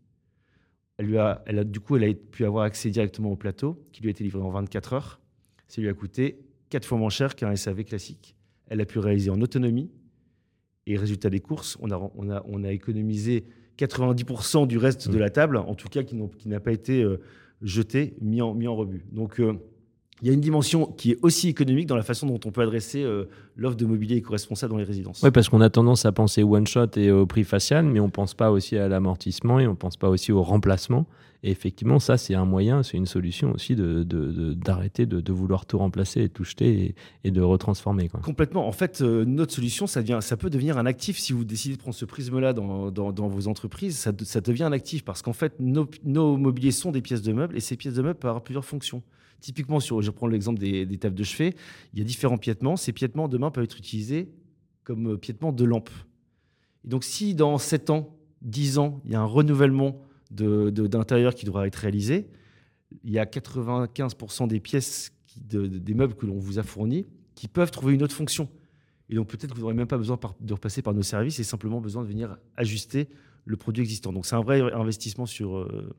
Elle 1.02 1.08
lui 1.08 1.18
a, 1.18 1.42
elle 1.48 1.58
a, 1.58 1.64
du 1.64 1.80
coup, 1.80 1.96
elle 1.96 2.04
a 2.04 2.14
pu 2.14 2.46
avoir 2.46 2.64
accès 2.64 2.92
directement 2.92 3.32
au 3.32 3.36
plateau, 3.36 3.84
qui 3.92 4.04
lui 4.04 4.10
a 4.10 4.12
été 4.12 4.24
livré 4.24 4.40
en 4.40 4.52
24 4.52 4.94
heures. 4.94 5.20
Ça 5.68 5.82
lui 5.82 5.90
a 5.90 5.96
coûté 5.96 6.38
quatre 6.70 6.86
fois 6.86 7.00
moins 7.00 7.10
cher 7.10 7.36
qu'un 7.36 7.56
SAV 7.56 7.86
classique. 7.86 8.36
Elle 8.68 8.82
a 8.82 8.86
pu 8.86 9.00
réaliser 9.00 9.32
en 9.32 9.42
autonomie, 9.42 9.90
et 10.86 10.96
résultat 10.98 11.32
des 11.32 11.40
courses, 11.40 11.76
on 11.82 11.90
a, 11.90 11.98
on 12.16 12.30
a, 12.30 12.44
on 12.46 12.64
a 12.64 12.72
économisé 12.72 13.46
90% 13.80 14.68
du 14.68 14.78
reste 14.78 15.10
de 15.10 15.18
mmh. 15.18 15.20
la 15.20 15.30
table, 15.32 15.58
en 15.58 15.74
tout 15.74 15.88
cas 15.88 16.04
qui, 16.04 16.16
n'a 16.48 16.60
pas 16.60 16.72
été 16.72 17.02
euh, 17.02 17.20
jeté, 17.64 18.14
mis 18.22 18.44
en, 18.44 18.54
mis 18.54 18.68
en 18.68 18.76
rebut. 18.76 19.04
Donc 19.12 19.40
euh, 19.40 19.54
il 20.22 20.28
y 20.28 20.30
a 20.30 20.34
une 20.34 20.42
dimension 20.42 20.86
qui 20.86 21.12
est 21.12 21.18
aussi 21.22 21.50
économique 21.50 21.88
dans 21.88 21.96
la 21.96 22.04
façon 22.04 22.28
dont 22.28 22.40
on 22.46 22.52
peut 22.52 22.62
adresser 22.62 23.04
euh, 23.04 23.26
l'offre 23.56 23.78
de 23.78 23.86
mobilier 23.86 24.18
éco-responsable 24.18 24.72
dans 24.72 24.78
les 24.78 24.84
résidences. 24.84 25.22
Oui, 25.24 25.32
parce 25.32 25.50
qu'on 25.50 25.62
a 25.62 25.70
tendance 25.70 26.06
à 26.06 26.12
penser 26.12 26.44
one 26.44 26.68
shot 26.68 26.88
et 26.96 27.12
au 27.12 27.26
prix 27.26 27.44
facial, 27.44 27.86
mais 27.86 28.00
on 28.00 28.06
ne 28.06 28.12
pense 28.12 28.36
pas 28.36 28.52
aussi 28.52 28.78
à 28.78 28.88
l'amortissement 28.88 29.60
et 29.60 29.68
on 29.68 29.72
ne 29.72 29.76
pense 29.76 29.98
pas 29.98 30.10
aussi 30.10 30.32
au 30.32 30.44
remplacement. 30.44 31.08
Et 31.44 31.50
effectivement, 31.50 31.98
ça, 31.98 32.18
c'est 32.18 32.36
un 32.36 32.46
moyen, 32.46 32.84
c'est 32.84 32.98
une 32.98 33.08
solution 33.08 33.54
aussi 33.54 33.76
d'arrêter 33.76 35.08
de, 35.08 35.16
de, 35.16 35.22
de, 35.22 35.34
vouloir 35.34 35.66
tout 35.66 35.80
remplacer 35.80 36.22
et 36.22 36.30
tout 36.30 36.44
jeter 36.44 36.94
et, 37.24 37.32
de 37.32 37.42
retransformer. 37.42 38.10
Quoi. 38.10 38.20
Complètement. 38.20 38.68
En 38.68 38.72
fait, 38.72 39.02
euh, 39.02 39.26
notre 39.26 39.52
solution, 39.52 39.88
ça, 39.88 40.02
devient, 40.02 40.20
ça 40.22 40.38
peut 40.38 40.52
devenir 40.52 40.78
un 40.78 40.86
actif. 40.86 41.18
Si 41.18 41.34
vous 41.34 41.44
décidez 41.44 41.78
de 41.78 41.80
prendre 41.80 41.96
ce 41.96 42.06
prisme-là 42.06 42.54
dans, 42.54 42.92
dans, 42.92 43.12
dans, 43.12 43.28
vos 43.28 43.48
entreprises, 43.48 43.98
ça, 43.98 44.12
ça, 44.22 44.40
devient 44.40 44.66
un 44.66 44.72
actif 44.72 45.04
parce 45.04 45.24
qu'en 45.24 45.34
fait, 45.34 45.60
nos, 45.60 45.90
nos 46.04 46.38
mobiliers 46.38 46.70
sont 46.70 46.92
des 46.92 47.02
pièces 47.02 47.24
de 47.24 47.34
meubles 47.34 47.58
et 47.58 47.60
ces 47.60 47.76
pièces 47.76 47.96
de 47.96 48.04
meubles 48.04 48.20
peuvent 48.20 48.30
avoir 48.30 48.44
plusieurs 48.44 48.66
fonctions. 48.66 49.02
Typiquement, 49.40 49.80
sur, 49.80 50.11
je 50.12 50.16
prends 50.16 50.28
l'exemple 50.28 50.60
des, 50.60 50.98
tables 50.98 51.16
de 51.16 51.24
chevet, 51.24 51.56
il 51.94 52.00
y 52.00 52.02
a 52.02 52.06
différents 52.06 52.38
piétements. 52.38 52.76
Ces 52.76 52.92
piétements, 52.92 53.28
demain, 53.28 53.50
peuvent 53.50 53.64
être 53.64 53.78
utilisés 53.78 54.30
comme 54.84 55.14
euh, 55.14 55.18
piétements 55.18 55.54
de 55.54 55.64
lampes. 55.64 55.90
Et 56.84 56.90
donc, 56.90 57.04
si 57.04 57.34
dans 57.34 57.58
7 57.58 57.90
ans, 57.90 58.18
10 58.42 58.78
ans, 58.78 59.02
il 59.06 59.12
y 59.12 59.16
a 59.16 59.22
un 59.22 59.26
renouvellement 59.26 60.02
d'intérieur 60.32 61.36
qui 61.36 61.46
devra 61.46 61.68
être 61.68 61.76
réalisé, 61.76 62.28
il 63.04 63.12
y 63.12 63.20
a 63.20 63.26
95% 63.26 64.48
des 64.48 64.60
pièces 64.60 65.12
des 65.38 65.94
meubles 65.94 66.16
que 66.16 66.26
l'on 66.26 66.40
vous 66.40 66.60
a 66.60 66.64
fournis 66.64 67.06
qui 67.36 67.48
peuvent 67.48 67.72
trouver 67.72 67.94
une 67.94 68.04
autre 68.04 68.16
fonction. 68.16 68.50
Et 69.10 69.16
donc 69.16 69.28
peut-être 69.28 69.52
que 69.52 69.56
vous 69.56 69.62
n'aurez 69.62 69.74
même 69.74 69.88
pas 69.88 69.98
besoin 69.98 70.20
de 70.40 70.54
repasser 70.54 70.82
par 70.82 70.94
nos 70.94 71.04
services 71.04 71.40
et 71.40 71.44
simplement 71.44 71.82
besoin 71.82 72.04
de 72.04 72.08
venir 72.08 72.38
ajuster 72.56 73.10
le 73.46 73.58
produit 73.58 73.82
existant. 73.82 74.14
Donc 74.14 74.26
c'est 74.26 74.36
un 74.36 74.42
vrai 74.42 74.62
investissement 74.74 75.26
sur, 75.26 75.58
euh, 75.58 75.94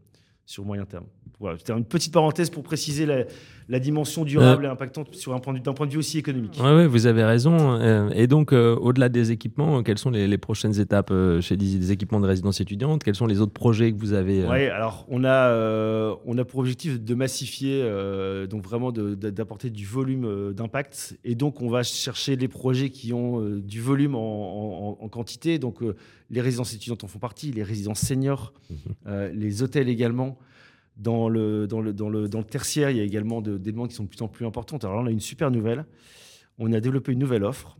sur 0.47 0.65
moyen 0.65 0.87
terme. 0.87 1.07
Voilà, 1.43 1.59
c'était 1.59 1.73
une 1.73 1.85
petite 1.85 2.13
parenthèse 2.13 2.51
pour 2.51 2.63
préciser 2.63 3.05
la, 3.05 3.81
dimension 3.81 4.25
durable 4.25 4.65
euh, 4.65 4.69
et 4.69 4.71
impactante 4.71 5.13
sur 5.17 5.35
un 5.35 5.41
point, 5.41 5.55
d'un 5.55 5.73
point 5.73 5.87
de 5.87 5.91
vue 5.91 5.99
aussi 5.99 6.17
économique. 6.17 6.57
Oui, 6.63 6.71
ouais, 6.71 6.87
vous 6.87 7.07
avez 7.07 7.25
raison. 7.25 7.81
Euh, 7.81 8.11
et 8.15 8.29
donc, 8.29 8.53
euh, 8.53 8.77
au-delà 8.77 9.09
des 9.09 9.33
équipements, 9.33 9.83
quelles 9.83 9.99
sont 9.99 10.11
les, 10.11 10.39
prochaines 10.39 10.79
étapes 10.79 11.13
chez 11.41 11.57
des 11.57 11.91
équipements 11.91 12.21
de 12.21 12.29
résidence 12.29 12.61
étudiante? 12.61 13.03
Quels 13.03 13.17
sont 13.17 13.27
les 13.27 13.41
autres 13.41 13.53
projets 13.53 13.93
que 13.93 13.99
vous 13.99 14.13
avez 14.13 14.47
Oui, 14.47 14.67
alors 14.67 15.05
on 15.09 15.25
a, 15.25 16.17
on 16.25 16.39
a 16.39 16.45
pour 16.45 16.61
objectif 16.61 17.03
de 17.03 17.15
massifier, 17.17 17.83
donc 18.49 18.63
vraiment 18.63 18.93
d'apporter 18.93 19.71
du 19.71 19.85
volume 19.85 20.53
d'impact. 20.53 21.19
Et 21.25 21.35
donc, 21.35 21.61
on 21.61 21.69
va 21.69 21.83
chercher 21.83 22.37
les 22.37 22.49
projets 22.49 22.91
qui 22.91 23.13
ont 23.13 23.41
du 23.41 23.81
volume 23.81 24.15
en, 24.15 24.97
en 25.01 25.09
quantité. 25.09 25.59
Donc, 25.59 25.81
les 26.31 26.41
résidences 26.41 26.73
étudiantes 26.73 27.03
en 27.03 27.09
font 27.09 27.19
partie, 27.19 27.51
les 27.51 27.65
résidences 27.65 28.01
seniors, 28.01 28.53
mhm. 28.71 29.33
les 29.35 29.65
hôtels 29.65 29.89
également. 29.89 30.39
Dans 30.97 31.29
le, 31.29 31.67
dans 31.67 31.81
le, 31.81 31.93
dans 31.93 32.11
le, 32.11 32.29
dans 32.29 32.39
le 32.39 32.45
tertiaire, 32.45 32.91
il 32.91 32.99
y 32.99 33.01
a 33.01 33.05
également 33.05 33.41
des 33.41 33.59
demandes 33.59 33.89
qui 33.89 33.95
sont 33.95 34.05
de 34.05 34.09
plus 34.09 34.23
en 34.23 34.29
plus 34.29 34.47
importantes. 34.47 34.85
Alors 34.85 34.97
là, 34.97 35.03
on 35.03 35.07
a 35.07 35.11
une 35.11 35.21
super 35.21 35.51
nouvelle. 35.51 35.87
On 36.59 36.73
a 36.73 36.81
développé 36.81 37.13
une 37.13 37.19
nouvelle 37.19 37.45
offre. 37.45 37.79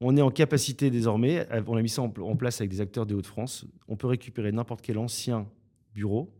On 0.00 0.16
est 0.16 0.22
en 0.22 0.30
capacité 0.30 0.90
désormais, 0.90 1.48
on 1.66 1.76
a 1.76 1.82
mis 1.82 1.88
ça 1.88 2.02
en, 2.02 2.36
place 2.36 2.60
avec 2.60 2.70
des 2.70 2.82
acteurs 2.82 3.06
de 3.06 3.14
Hauts-de-France, 3.14 3.64
on 3.88 3.96
peut 3.96 4.06
récupérer 4.06 4.52
n'importe 4.52 4.82
quel 4.82 4.98
ancien 4.98 5.48
bureau 5.94 6.30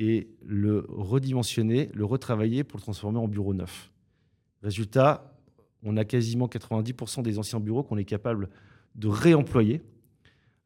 et 0.00 0.28
le 0.44 0.84
redimensionner, 0.88 1.90
le 1.94 2.04
retravailler 2.04 2.64
pour 2.64 2.78
le 2.78 2.82
transformer 2.82 3.18
en 3.18 3.28
bureau 3.28 3.54
neuf. 3.54 3.92
Résultat, 4.62 5.32
on 5.84 5.96
a 5.96 6.04
quasiment 6.04 6.48
90% 6.48 7.22
des 7.22 7.38
anciens 7.38 7.60
bureaux 7.60 7.84
qu'on 7.84 7.98
est 7.98 8.04
capable 8.04 8.50
de 8.96 9.06
réemployer 9.06 9.82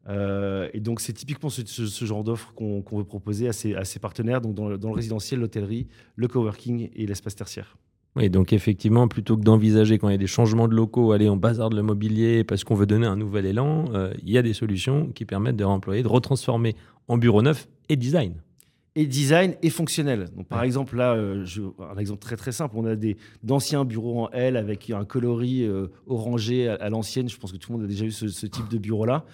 euh, 0.08 0.68
et 0.72 0.80
donc, 0.80 1.00
c'est 1.00 1.12
typiquement 1.12 1.50
ce, 1.50 2.04
genre 2.04 2.24
d'offre 2.24 2.52
qu'on 2.54 2.82
veut 2.92 3.04
proposer 3.04 3.48
à 3.48 3.52
ses, 3.52 3.98
partenaires, 4.00 4.40
donc 4.40 4.54
dans 4.54 4.68
le, 4.68 4.94
résidentiel, 4.94 5.40
l'hôtellerie, 5.40 5.86
le 6.16 6.28
coworking 6.28 6.90
et 6.94 7.06
l'espace 7.06 7.36
tertiaire. 7.36 7.76
Oui, 8.16 8.28
donc 8.28 8.52
effectivement, 8.52 9.06
plutôt 9.06 9.36
que 9.36 9.42
d'envisager 9.42 9.98
quand 9.98 10.08
il 10.08 10.12
y 10.12 10.14
a 10.16 10.18
des 10.18 10.26
changements 10.26 10.66
de 10.66 10.74
locaux, 10.74 11.12
aller 11.12 11.28
en 11.28 11.36
bazar 11.36 11.70
de 11.70 11.76
le 11.76 11.82
mobilier 11.82 12.42
parce 12.42 12.64
qu'on 12.64 12.74
veut 12.74 12.86
donner 12.86 13.06
un 13.06 13.14
nouvel 13.14 13.46
élan, 13.46 13.84
euh, 13.94 14.12
il 14.24 14.30
y 14.30 14.38
a 14.38 14.42
des 14.42 14.52
solutions 14.52 15.10
qui 15.14 15.24
permettent 15.24 15.56
de 15.56 15.64
réemployer, 15.64 16.02
de 16.02 16.08
retransformer 16.08 16.74
en 17.06 17.18
bureau 17.18 17.40
neuf 17.40 17.68
et 17.88 17.94
design. 17.94 18.34
Et 18.96 19.06
design 19.06 19.54
et 19.62 19.70
fonctionnel. 19.70 20.28
Donc, 20.36 20.48
par 20.48 20.64
exemple, 20.64 20.96
là, 20.96 21.14
euh, 21.14 21.46
un 21.94 21.98
exemple 21.98 22.20
très 22.20 22.34
très 22.34 22.50
simple, 22.50 22.74
on 22.76 22.84
a 22.84 22.96
d'anciens 23.44 23.84
bureaux 23.84 24.24
en 24.24 24.30
L 24.30 24.56
avec 24.56 24.90
un 24.90 25.04
coloris 25.04 25.64
orangé 26.08 26.66
à, 26.66 26.88
l'ancienne. 26.88 27.28
Je 27.28 27.36
pense 27.36 27.52
que 27.52 27.58
tout 27.58 27.70
le 27.70 27.78
monde 27.78 27.84
a 27.84 27.88
déjà 27.88 28.04
eu 28.04 28.10
ce, 28.10 28.26
ce 28.26 28.46
type 28.46 28.68
de 28.68 28.78
bureau-là 28.78 29.24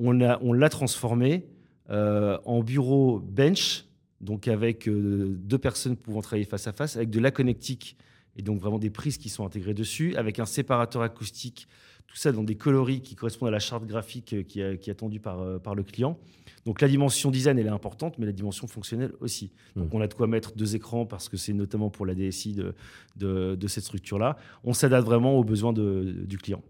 on 0.00 0.52
l'a 0.52 0.68
transformé 0.68 1.46
euh, 1.90 2.38
en 2.44 2.62
bureau 2.62 3.18
bench, 3.18 3.84
donc 4.20 4.46
avec 4.46 4.88
euh, 4.88 5.34
deux 5.40 5.58
personnes 5.58 5.96
pouvant 5.96 6.22
travailler 6.22 6.44
face 6.44 6.68
à 6.68 6.72
face, 6.72 6.96
avec 6.96 7.10
de 7.10 7.18
la 7.18 7.32
connectique 7.32 7.96
et 8.36 8.42
donc 8.42 8.60
vraiment 8.60 8.78
des 8.78 8.90
prises 8.90 9.18
qui 9.18 9.28
sont 9.28 9.44
intégrées 9.44 9.74
dessus, 9.74 10.14
avec 10.14 10.38
un 10.38 10.46
séparateur 10.46 11.02
acoustique, 11.02 11.66
tout 12.06 12.16
ça 12.16 12.30
dans 12.30 12.44
des 12.44 12.54
coloris 12.54 13.00
qui 13.00 13.16
correspondent 13.16 13.48
à 13.48 13.52
la 13.52 13.58
charte 13.58 13.86
graphique 13.86 14.32
euh, 14.34 14.42
qui, 14.44 14.60
est 14.60 14.88
attendue 14.88 15.18
par, 15.18 15.60
par 15.60 15.74
le 15.74 15.82
client. 15.82 16.16
Donc 16.64 16.80
la 16.80 16.86
dimension 16.86 17.30
design, 17.32 17.58
elle 17.58 17.66
est 17.66 17.70
importante, 17.70 18.18
mais 18.18 18.26
la 18.26 18.32
dimension 18.32 18.68
fonctionnelle 18.68 19.12
aussi. 19.20 19.50
Donc 19.74 19.92
mmh. 19.92 19.96
on 19.96 20.00
a 20.00 20.06
de 20.06 20.14
quoi 20.14 20.28
mettre 20.28 20.52
deux 20.54 20.76
écrans 20.76 21.06
parce 21.06 21.28
que 21.28 21.36
c'est 21.36 21.54
notamment 21.54 21.90
pour 21.90 22.06
la 22.06 22.14
DSI 22.14 22.52
de, 22.54 22.74
de, 23.16 23.66
cette 23.66 23.84
structure-là. 23.84 24.36
On 24.62 24.74
s'adapte 24.74 25.06
vraiment 25.06 25.36
aux 25.38 25.44
besoins 25.44 25.72
du 25.72 26.38
client. 26.38 26.62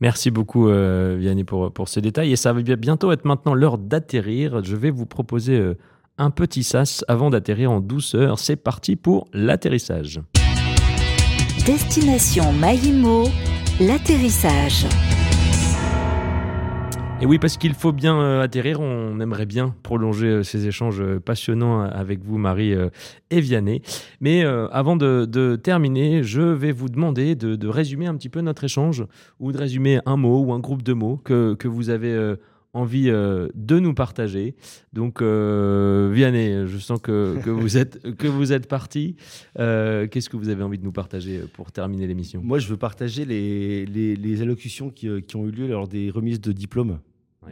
Merci 0.00 0.30
beaucoup, 0.30 0.68
euh, 0.68 1.16
Vianney, 1.18 1.44
pour, 1.44 1.72
pour 1.72 1.88
ces 1.88 2.00
détails. 2.00 2.32
Et 2.32 2.36
ça 2.36 2.52
va 2.52 2.62
bientôt 2.62 3.12
être 3.12 3.24
maintenant 3.24 3.54
l'heure 3.54 3.78
d'atterrir. 3.78 4.64
Je 4.64 4.76
vais 4.76 4.90
vous 4.90 5.06
proposer 5.06 5.58
euh, 5.58 5.76
un 6.16 6.30
petit 6.30 6.62
sas 6.62 7.04
avant 7.08 7.30
d'atterrir 7.30 7.70
en 7.70 7.80
douceur. 7.80 8.38
C'est 8.38 8.56
parti 8.56 8.96
pour 8.96 9.28
l'atterrissage. 9.32 10.20
Destination 11.66 12.52
Maïmo, 12.54 13.24
l'atterrissage. 13.78 14.86
Et 17.22 17.26
oui, 17.26 17.38
parce 17.38 17.58
qu'il 17.58 17.74
faut 17.74 17.92
bien 17.92 18.18
euh, 18.18 18.40
atterrir, 18.40 18.80
on 18.80 19.20
aimerait 19.20 19.44
bien 19.44 19.74
prolonger 19.82 20.26
euh, 20.26 20.42
ces 20.42 20.66
échanges 20.66 21.02
euh, 21.02 21.20
passionnants 21.20 21.82
avec 21.82 22.24
vous, 22.24 22.38
Marie 22.38 22.74
et 23.30 23.40
Vianney. 23.42 23.82
Mais 24.22 24.42
avant 24.42 24.96
de, 24.96 25.56
terminer, 25.56 26.22
je 26.22 26.40
vais 26.40 26.72
vous 26.72 26.88
demander 26.88 27.34
de, 27.34 27.68
résumer 27.68 28.06
un 28.06 28.16
petit 28.16 28.30
peu 28.30 28.40
notre 28.40 28.64
échange, 28.64 29.04
ou 29.38 29.52
de 29.52 29.58
résumer 29.58 30.00
un 30.06 30.16
mot 30.16 30.40
ou 30.40 30.52
un 30.54 30.60
groupe 30.60 30.82
de 30.82 30.94
mots 30.94 31.18
que, 31.22 31.54
que 31.54 31.68
vous 31.68 31.90
avez 31.90 32.36
envie 32.72 33.10
de 33.10 33.78
nous 33.78 33.94
partager. 33.94 34.54
Donc, 34.92 35.22
Vianney, 35.22 36.66
je 36.66 36.78
sens 36.78 37.00
que, 37.00 37.38
que, 37.44 37.50
vous 37.50 37.76
êtes, 37.76 38.16
que 38.16 38.28
vous 38.28 38.52
êtes 38.52 38.66
parti. 38.66 39.16
Qu'est-ce 39.56 40.30
que 40.30 40.36
vous 40.36 40.48
avez 40.48 40.62
envie 40.62 40.78
de 40.78 40.84
nous 40.84 40.92
partager 40.92 41.40
pour 41.52 41.70
terminer 41.70 42.06
l'émission? 42.06 42.40
Moi, 42.42 42.58
je 42.58 42.68
veux 42.68 42.78
partager 42.78 43.24
les, 43.24 43.84
les, 43.84 44.16
les 44.16 44.42
allocutions 44.42 44.90
qui, 44.90 45.08
qui, 45.22 45.36
ont 45.36 45.46
eu 45.46 45.50
lieu 45.50 45.68
lors 45.68 45.86
des 45.86 46.10
remises 46.10 46.40
de 46.40 46.52
diplômes 46.52 46.98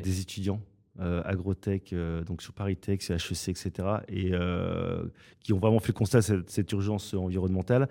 des 0.02 0.20
étudiants. 0.20 0.60
Euh, 1.00 1.22
agrotech, 1.24 1.92
euh, 1.92 2.24
donc 2.24 2.42
sur 2.42 2.52
Paris 2.52 2.76
Tech, 2.76 3.08
HEC, 3.08 3.50
etc., 3.50 3.70
et 4.08 4.30
euh, 4.32 5.04
qui 5.38 5.52
ont 5.52 5.60
vraiment 5.60 5.78
fait 5.78 5.92
constat 5.92 6.22
de 6.22 6.42
cette, 6.48 6.72
urgence 6.72 7.14
environnementale, 7.14 7.88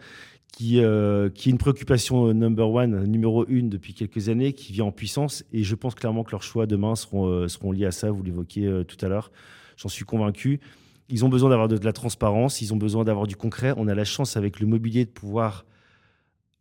qui, 0.52 0.82
qui 1.34 1.50
est 1.50 1.52
une 1.52 1.58
préoccupation 1.58 2.34
number 2.34 2.70
one, 2.70 3.06
numéro 3.06 3.46
une 3.48 3.70
depuis 3.70 3.94
quelques 3.94 4.28
années, 4.28 4.52
qui 4.52 4.74
vient 4.74 4.86
en 4.86 4.92
puissance, 4.92 5.46
et 5.54 5.64
je 5.64 5.74
pense 5.76 5.96
clairement 5.96 6.26
que 6.26 6.32
leurs 6.32 6.44
choix 6.44 6.66
demain 6.66 6.98
seront, 6.98 7.48
seront 7.48 7.72
liés 7.72 7.86
à 7.86 7.92
ça, 7.92 8.12
vous 8.12 8.24
l'évoquiez 8.24 8.84
tout 8.86 8.98
à 9.06 9.08
l'heure, 9.08 9.32
j'en 9.78 9.88
suis 9.88 10.04
convaincu. 10.04 10.60
Ils 11.08 11.24
ont 11.24 11.30
besoin 11.30 11.50
d'avoir 11.50 11.70
de 11.70 11.78
la 11.78 11.94
transparence, 11.94 12.60
ils 12.60 12.74
ont 12.74 12.78
besoin 12.78 13.06
d'avoir 13.06 13.26
du 13.26 13.38
concret. 13.38 13.74
On 13.78 13.88
a 13.88 13.96
la 13.96 14.04
chance 14.04 14.36
avec 14.36 14.60
le 14.60 14.68
mobilier 14.68 15.06
de 15.06 15.12
pouvoir 15.12 15.66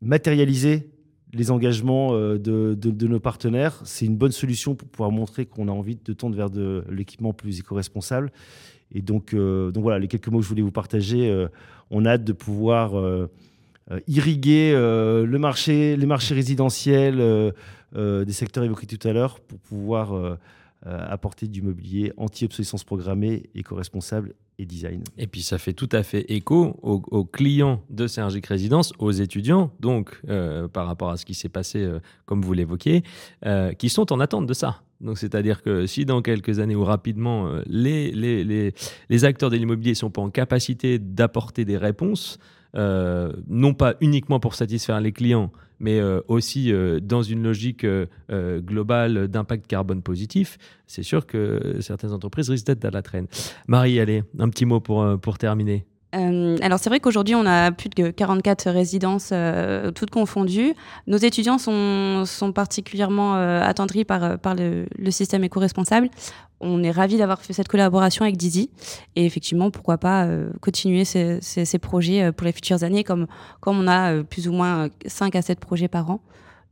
matérialiser 0.01 0.91
les 1.37 1.51
engagements 1.51 2.15
euh, 2.15 2.39
de, 2.39 3.07
nos 3.07 3.21
partenaires, 3.21 3.81
c'est 3.85 4.07
une 4.07 4.17
bonne 4.17 4.33
solution 4.33 4.75
pour 4.75 4.89
pouvoir 4.89 5.11
montrer 5.11 5.47
qu'on 5.47 5.69
a 5.69 5.71
envie 5.71 5.99
de 6.03 6.13
tendre 6.13 6.35
vers 6.35 6.51
de 6.51 6.85
l'équipement 6.91 7.33
plus 7.33 7.61
éco-responsable. 7.61 8.33
Et 8.93 9.03
donc, 9.03 9.35
euh, 9.35 9.71
donc 9.71 9.83
voilà, 9.83 9.99
les 9.99 10.09
quelques 10.09 10.29
mots 10.29 10.39
que 10.39 10.45
je 10.45 10.49
voulais 10.49 10.63
vous 10.63 10.73
partager, 10.73 11.31
euh, 11.31 11.49
on 11.91 12.05
a 12.05 12.13
hâte 12.13 12.25
de 12.25 12.33
pouvoir 12.33 12.95
irriguer 14.09 14.73
le 14.73 15.37
marché, 15.39 15.97
les 15.97 16.07
marchés 16.07 16.35
résidentiels 16.35 17.23
des 17.95 18.33
secteurs 18.33 18.65
évoqués 18.65 18.89
tout 18.89 19.07
à 19.07 19.13
l'heure 19.13 19.39
pour 19.39 19.61
pouvoir 19.61 20.37
apporter 20.85 21.49
du 21.49 21.63
mobilier 21.63 22.13
anti-obsolescence 22.17 22.85
programmée, 22.85 23.51
éco-responsable 23.55 24.35
et 24.59 24.67
design. 24.67 25.03
Et 25.19 25.27
puis 25.27 25.43
ça 25.43 25.59
fait 25.59 25.73
tout 25.73 25.89
à 25.93 26.03
fait 26.03 26.25
écho 26.31 26.79
aux, 26.83 27.25
clients 27.25 27.83
de 27.91 28.07
Sergic 28.07 28.47
Résidence, 28.47 28.93
aux 28.99 29.11
étudiants, 29.11 29.71
donc 29.81 30.21
euh, 30.29 30.69
par 30.69 30.87
rapport 30.87 31.11
à 31.11 31.17
ce 31.17 31.27
qui 31.27 31.35
s'est 31.35 31.49
passé, 31.49 31.83
euh, 31.83 32.01
comme 32.25 32.43
vous 32.43 32.53
l'évoquiez, 32.53 33.03
euh, 33.45 33.73
qui 33.73 33.89
sont 33.89 34.13
en 34.13 34.21
attente 34.21 34.47
de 34.47 34.55
ça. 34.55 34.83
Donc 35.01 35.19
c'est-à-dire 35.19 35.63
que 35.63 35.87
si 35.87 36.07
dans 36.07 36.23
quelques 36.23 36.59
années 36.59 36.75
ou 36.75 36.85
rapidement, 36.85 37.51
les, 37.67 38.11
les, 38.13 38.45
les, 38.45 38.73
les 39.11 39.25
acteurs 39.27 39.51
de 39.51 39.57
l'immobilier 39.57 39.91
ne 39.91 39.97
sont 39.97 40.11
pas 40.11 40.23
en 40.23 40.31
capacité 40.31 40.99
d'apporter 40.99 41.67
des 41.67 41.77
réponses, 41.77 42.39
non 42.77 43.75
pas 43.75 43.95
uniquement 44.01 44.41
pour 44.41 44.55
satisfaire 44.55 45.01
les 45.01 45.13
clients, 45.13 45.51
mais 45.81 46.01
euh, 46.01 46.21
aussi 46.29 46.73
euh, 46.73 47.01
dans 47.01 47.23
une 47.23 47.43
logique 47.43 47.85
euh, 47.85 48.07
globale 48.61 49.29
d'impact 49.29 49.67
carbone 49.67 50.03
positif, 50.03 50.59
c'est 50.87 51.03
sûr 51.03 51.27
que 51.27 51.79
certaines 51.81 52.13
entreprises 52.13 52.51
risquent 52.51 52.67
d'être 52.67 52.85
à 52.85 52.91
la 52.91 53.03
traîne. 53.03 53.27
Marie, 53.67 54.01
allez, 54.01 54.23
un 54.39 54.49
petit 54.49 54.67
mot 54.67 54.81
pour, 54.81 55.19
pour 55.21 55.39
terminer. 55.39 55.87
Euh, 56.15 56.57
alors 56.63 56.79
c'est 56.79 56.89
vrai 56.89 57.01
qu'aujourd'hui 57.01 57.35
on 57.35 57.45
a 57.47 57.73
plus 57.73 57.91
de 57.91 58.11
44 58.11 58.71
résidences 58.71 59.31
euh, 59.33 59.91
toutes 59.91 60.11
confondues. 60.11 60.75
Nos 61.07 61.17
étudiants 61.17 61.59
sont, 61.59 62.25
sont 62.25 62.53
particulièrement 62.53 63.37
euh, 63.37 63.61
attendris 63.63 64.05
par, 64.05 64.39
par 64.39 64.55
le, 64.55 64.87
système 65.11 65.45
éco-responsable. 65.45 66.09
On 66.61 66.83
est 66.83 66.91
ravis 66.91 67.19
d'avoir 67.19 67.43
fait 67.43 67.53
cette 67.53 67.69
collaboration 67.69 68.25
avec 68.25 68.37
Dizzy 68.37 68.71
et 69.15 69.27
effectivement 69.27 69.71
pourquoi 69.71 69.99
pas 69.99 70.27
continuer 70.63 71.05
ces, 71.05 71.79
projets 71.81 72.33
pour 72.33 72.47
les 72.47 72.53
futures 72.53 72.83
années 72.83 73.05
comme, 73.05 73.27
comme 73.61 73.79
on 73.79 73.87
a 73.87 74.23
plus 74.23 74.49
ou 74.49 74.53
moins 74.53 74.89
5 75.05 75.37
à 75.37 75.43
7 75.43 75.61
projets 75.61 75.89
par 75.89 76.11
an. 76.11 76.21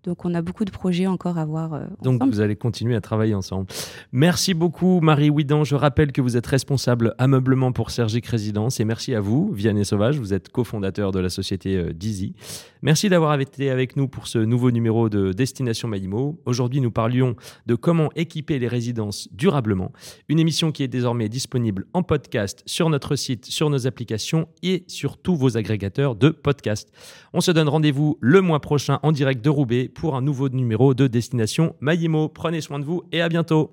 Donc 0.04 0.24
on 0.26 0.34
a 0.34 0.42
beaucoup 0.42 0.66
de 0.66 0.70
projets 0.70 1.06
encore 1.06 1.38
à 1.38 1.46
voir. 1.46 1.74
Euh, 1.74 1.84
Donc 2.02 2.22
vous 2.24 2.40
allez 2.40 2.56
continuer 2.56 2.94
à 2.94 3.00
travailler 3.00 3.34
ensemble. 3.34 3.66
Merci 4.12 4.52
beaucoup 4.52 5.00
Marie 5.00 5.30
Ouidan. 5.30 5.64
Je 5.64 5.74
rappelle 5.74 6.12
que 6.12 6.20
vous 6.20 6.36
êtes 6.36 6.46
responsable 6.46 7.14
ameublement 7.18 7.72
pour 7.72 7.90
Sergic 7.90 8.26
Résidence 8.26 8.80
et 8.80 8.84
merci 8.84 9.14
à 9.14 9.20
vous 9.20 9.50
Vianney 9.52 9.84
Sauvage. 9.84 10.18
Vous 10.18 10.34
êtes 10.34 10.50
cofondateur 10.50 11.10
de 11.10 11.20
la 11.20 11.30
société 11.30 11.76
euh, 11.76 11.92
Dizzy. 11.94 12.34
Merci 12.82 13.08
d'avoir 13.08 13.40
été 13.40 13.70
avec 13.70 13.96
nous 13.96 14.08
pour 14.08 14.26
ce 14.26 14.38
nouveau 14.38 14.70
numéro 14.70 15.08
de 15.08 15.32
Destination 15.32 15.88
Maïmo. 15.88 16.38
Aujourd'hui 16.44 16.82
nous 16.82 16.90
parlions 16.90 17.34
de 17.64 17.74
comment 17.74 18.10
équiper 18.14 18.58
les 18.58 18.68
résidences 18.68 19.28
durablement. 19.32 19.90
Une 20.28 20.38
émission 20.38 20.70
qui 20.70 20.82
est 20.82 20.88
désormais 20.88 21.30
disponible 21.30 21.86
en 21.94 22.02
podcast 22.02 22.62
sur 22.66 22.90
notre 22.90 23.16
site, 23.16 23.46
sur 23.46 23.70
nos 23.70 23.86
applications 23.86 24.48
et 24.62 24.84
sur 24.86 25.16
tous 25.16 25.34
vos 25.34 25.56
agrégateurs 25.56 26.14
de 26.14 26.28
podcasts. 26.28 26.92
On 27.32 27.40
se 27.40 27.50
donne 27.50 27.68
rendez-vous 27.68 28.18
le 28.20 28.42
mois 28.42 28.60
prochain 28.60 28.98
en 29.02 29.12
direct 29.12 29.42
de 29.42 29.48
Roubaix 29.48 29.88
pour 29.94 30.16
un 30.16 30.22
nouveau 30.22 30.48
numéro 30.48 30.94
de 30.94 31.06
Destination 31.06 31.74
Maïmo. 31.80 32.28
Prenez 32.28 32.60
soin 32.60 32.78
de 32.78 32.84
vous 32.84 33.02
et 33.12 33.22
à 33.22 33.28
bientôt. 33.28 33.72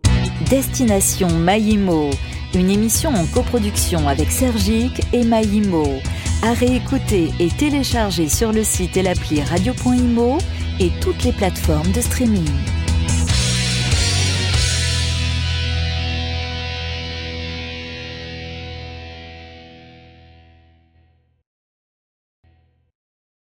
Destination 0.49 1.29
Maïmo, 1.29 2.09
une 2.55 2.69
émission 2.69 3.09
en 3.09 3.25
coproduction 3.27 4.07
avec 4.07 4.31
Sergic 4.31 5.01
et 5.13 5.23
Maïmo. 5.23 5.85
À 6.43 6.53
réécouter 6.53 7.29
et 7.39 7.49
télécharger 7.49 8.29
sur 8.29 8.51
le 8.51 8.63
site 8.63 8.97
et 8.97 9.03
l'appli 9.03 9.41
radio.imo 9.41 10.37
et 10.79 10.89
toutes 11.01 11.23
les 11.23 11.33
plateformes 11.33 11.91
de 11.91 12.01
streaming. 12.01 12.80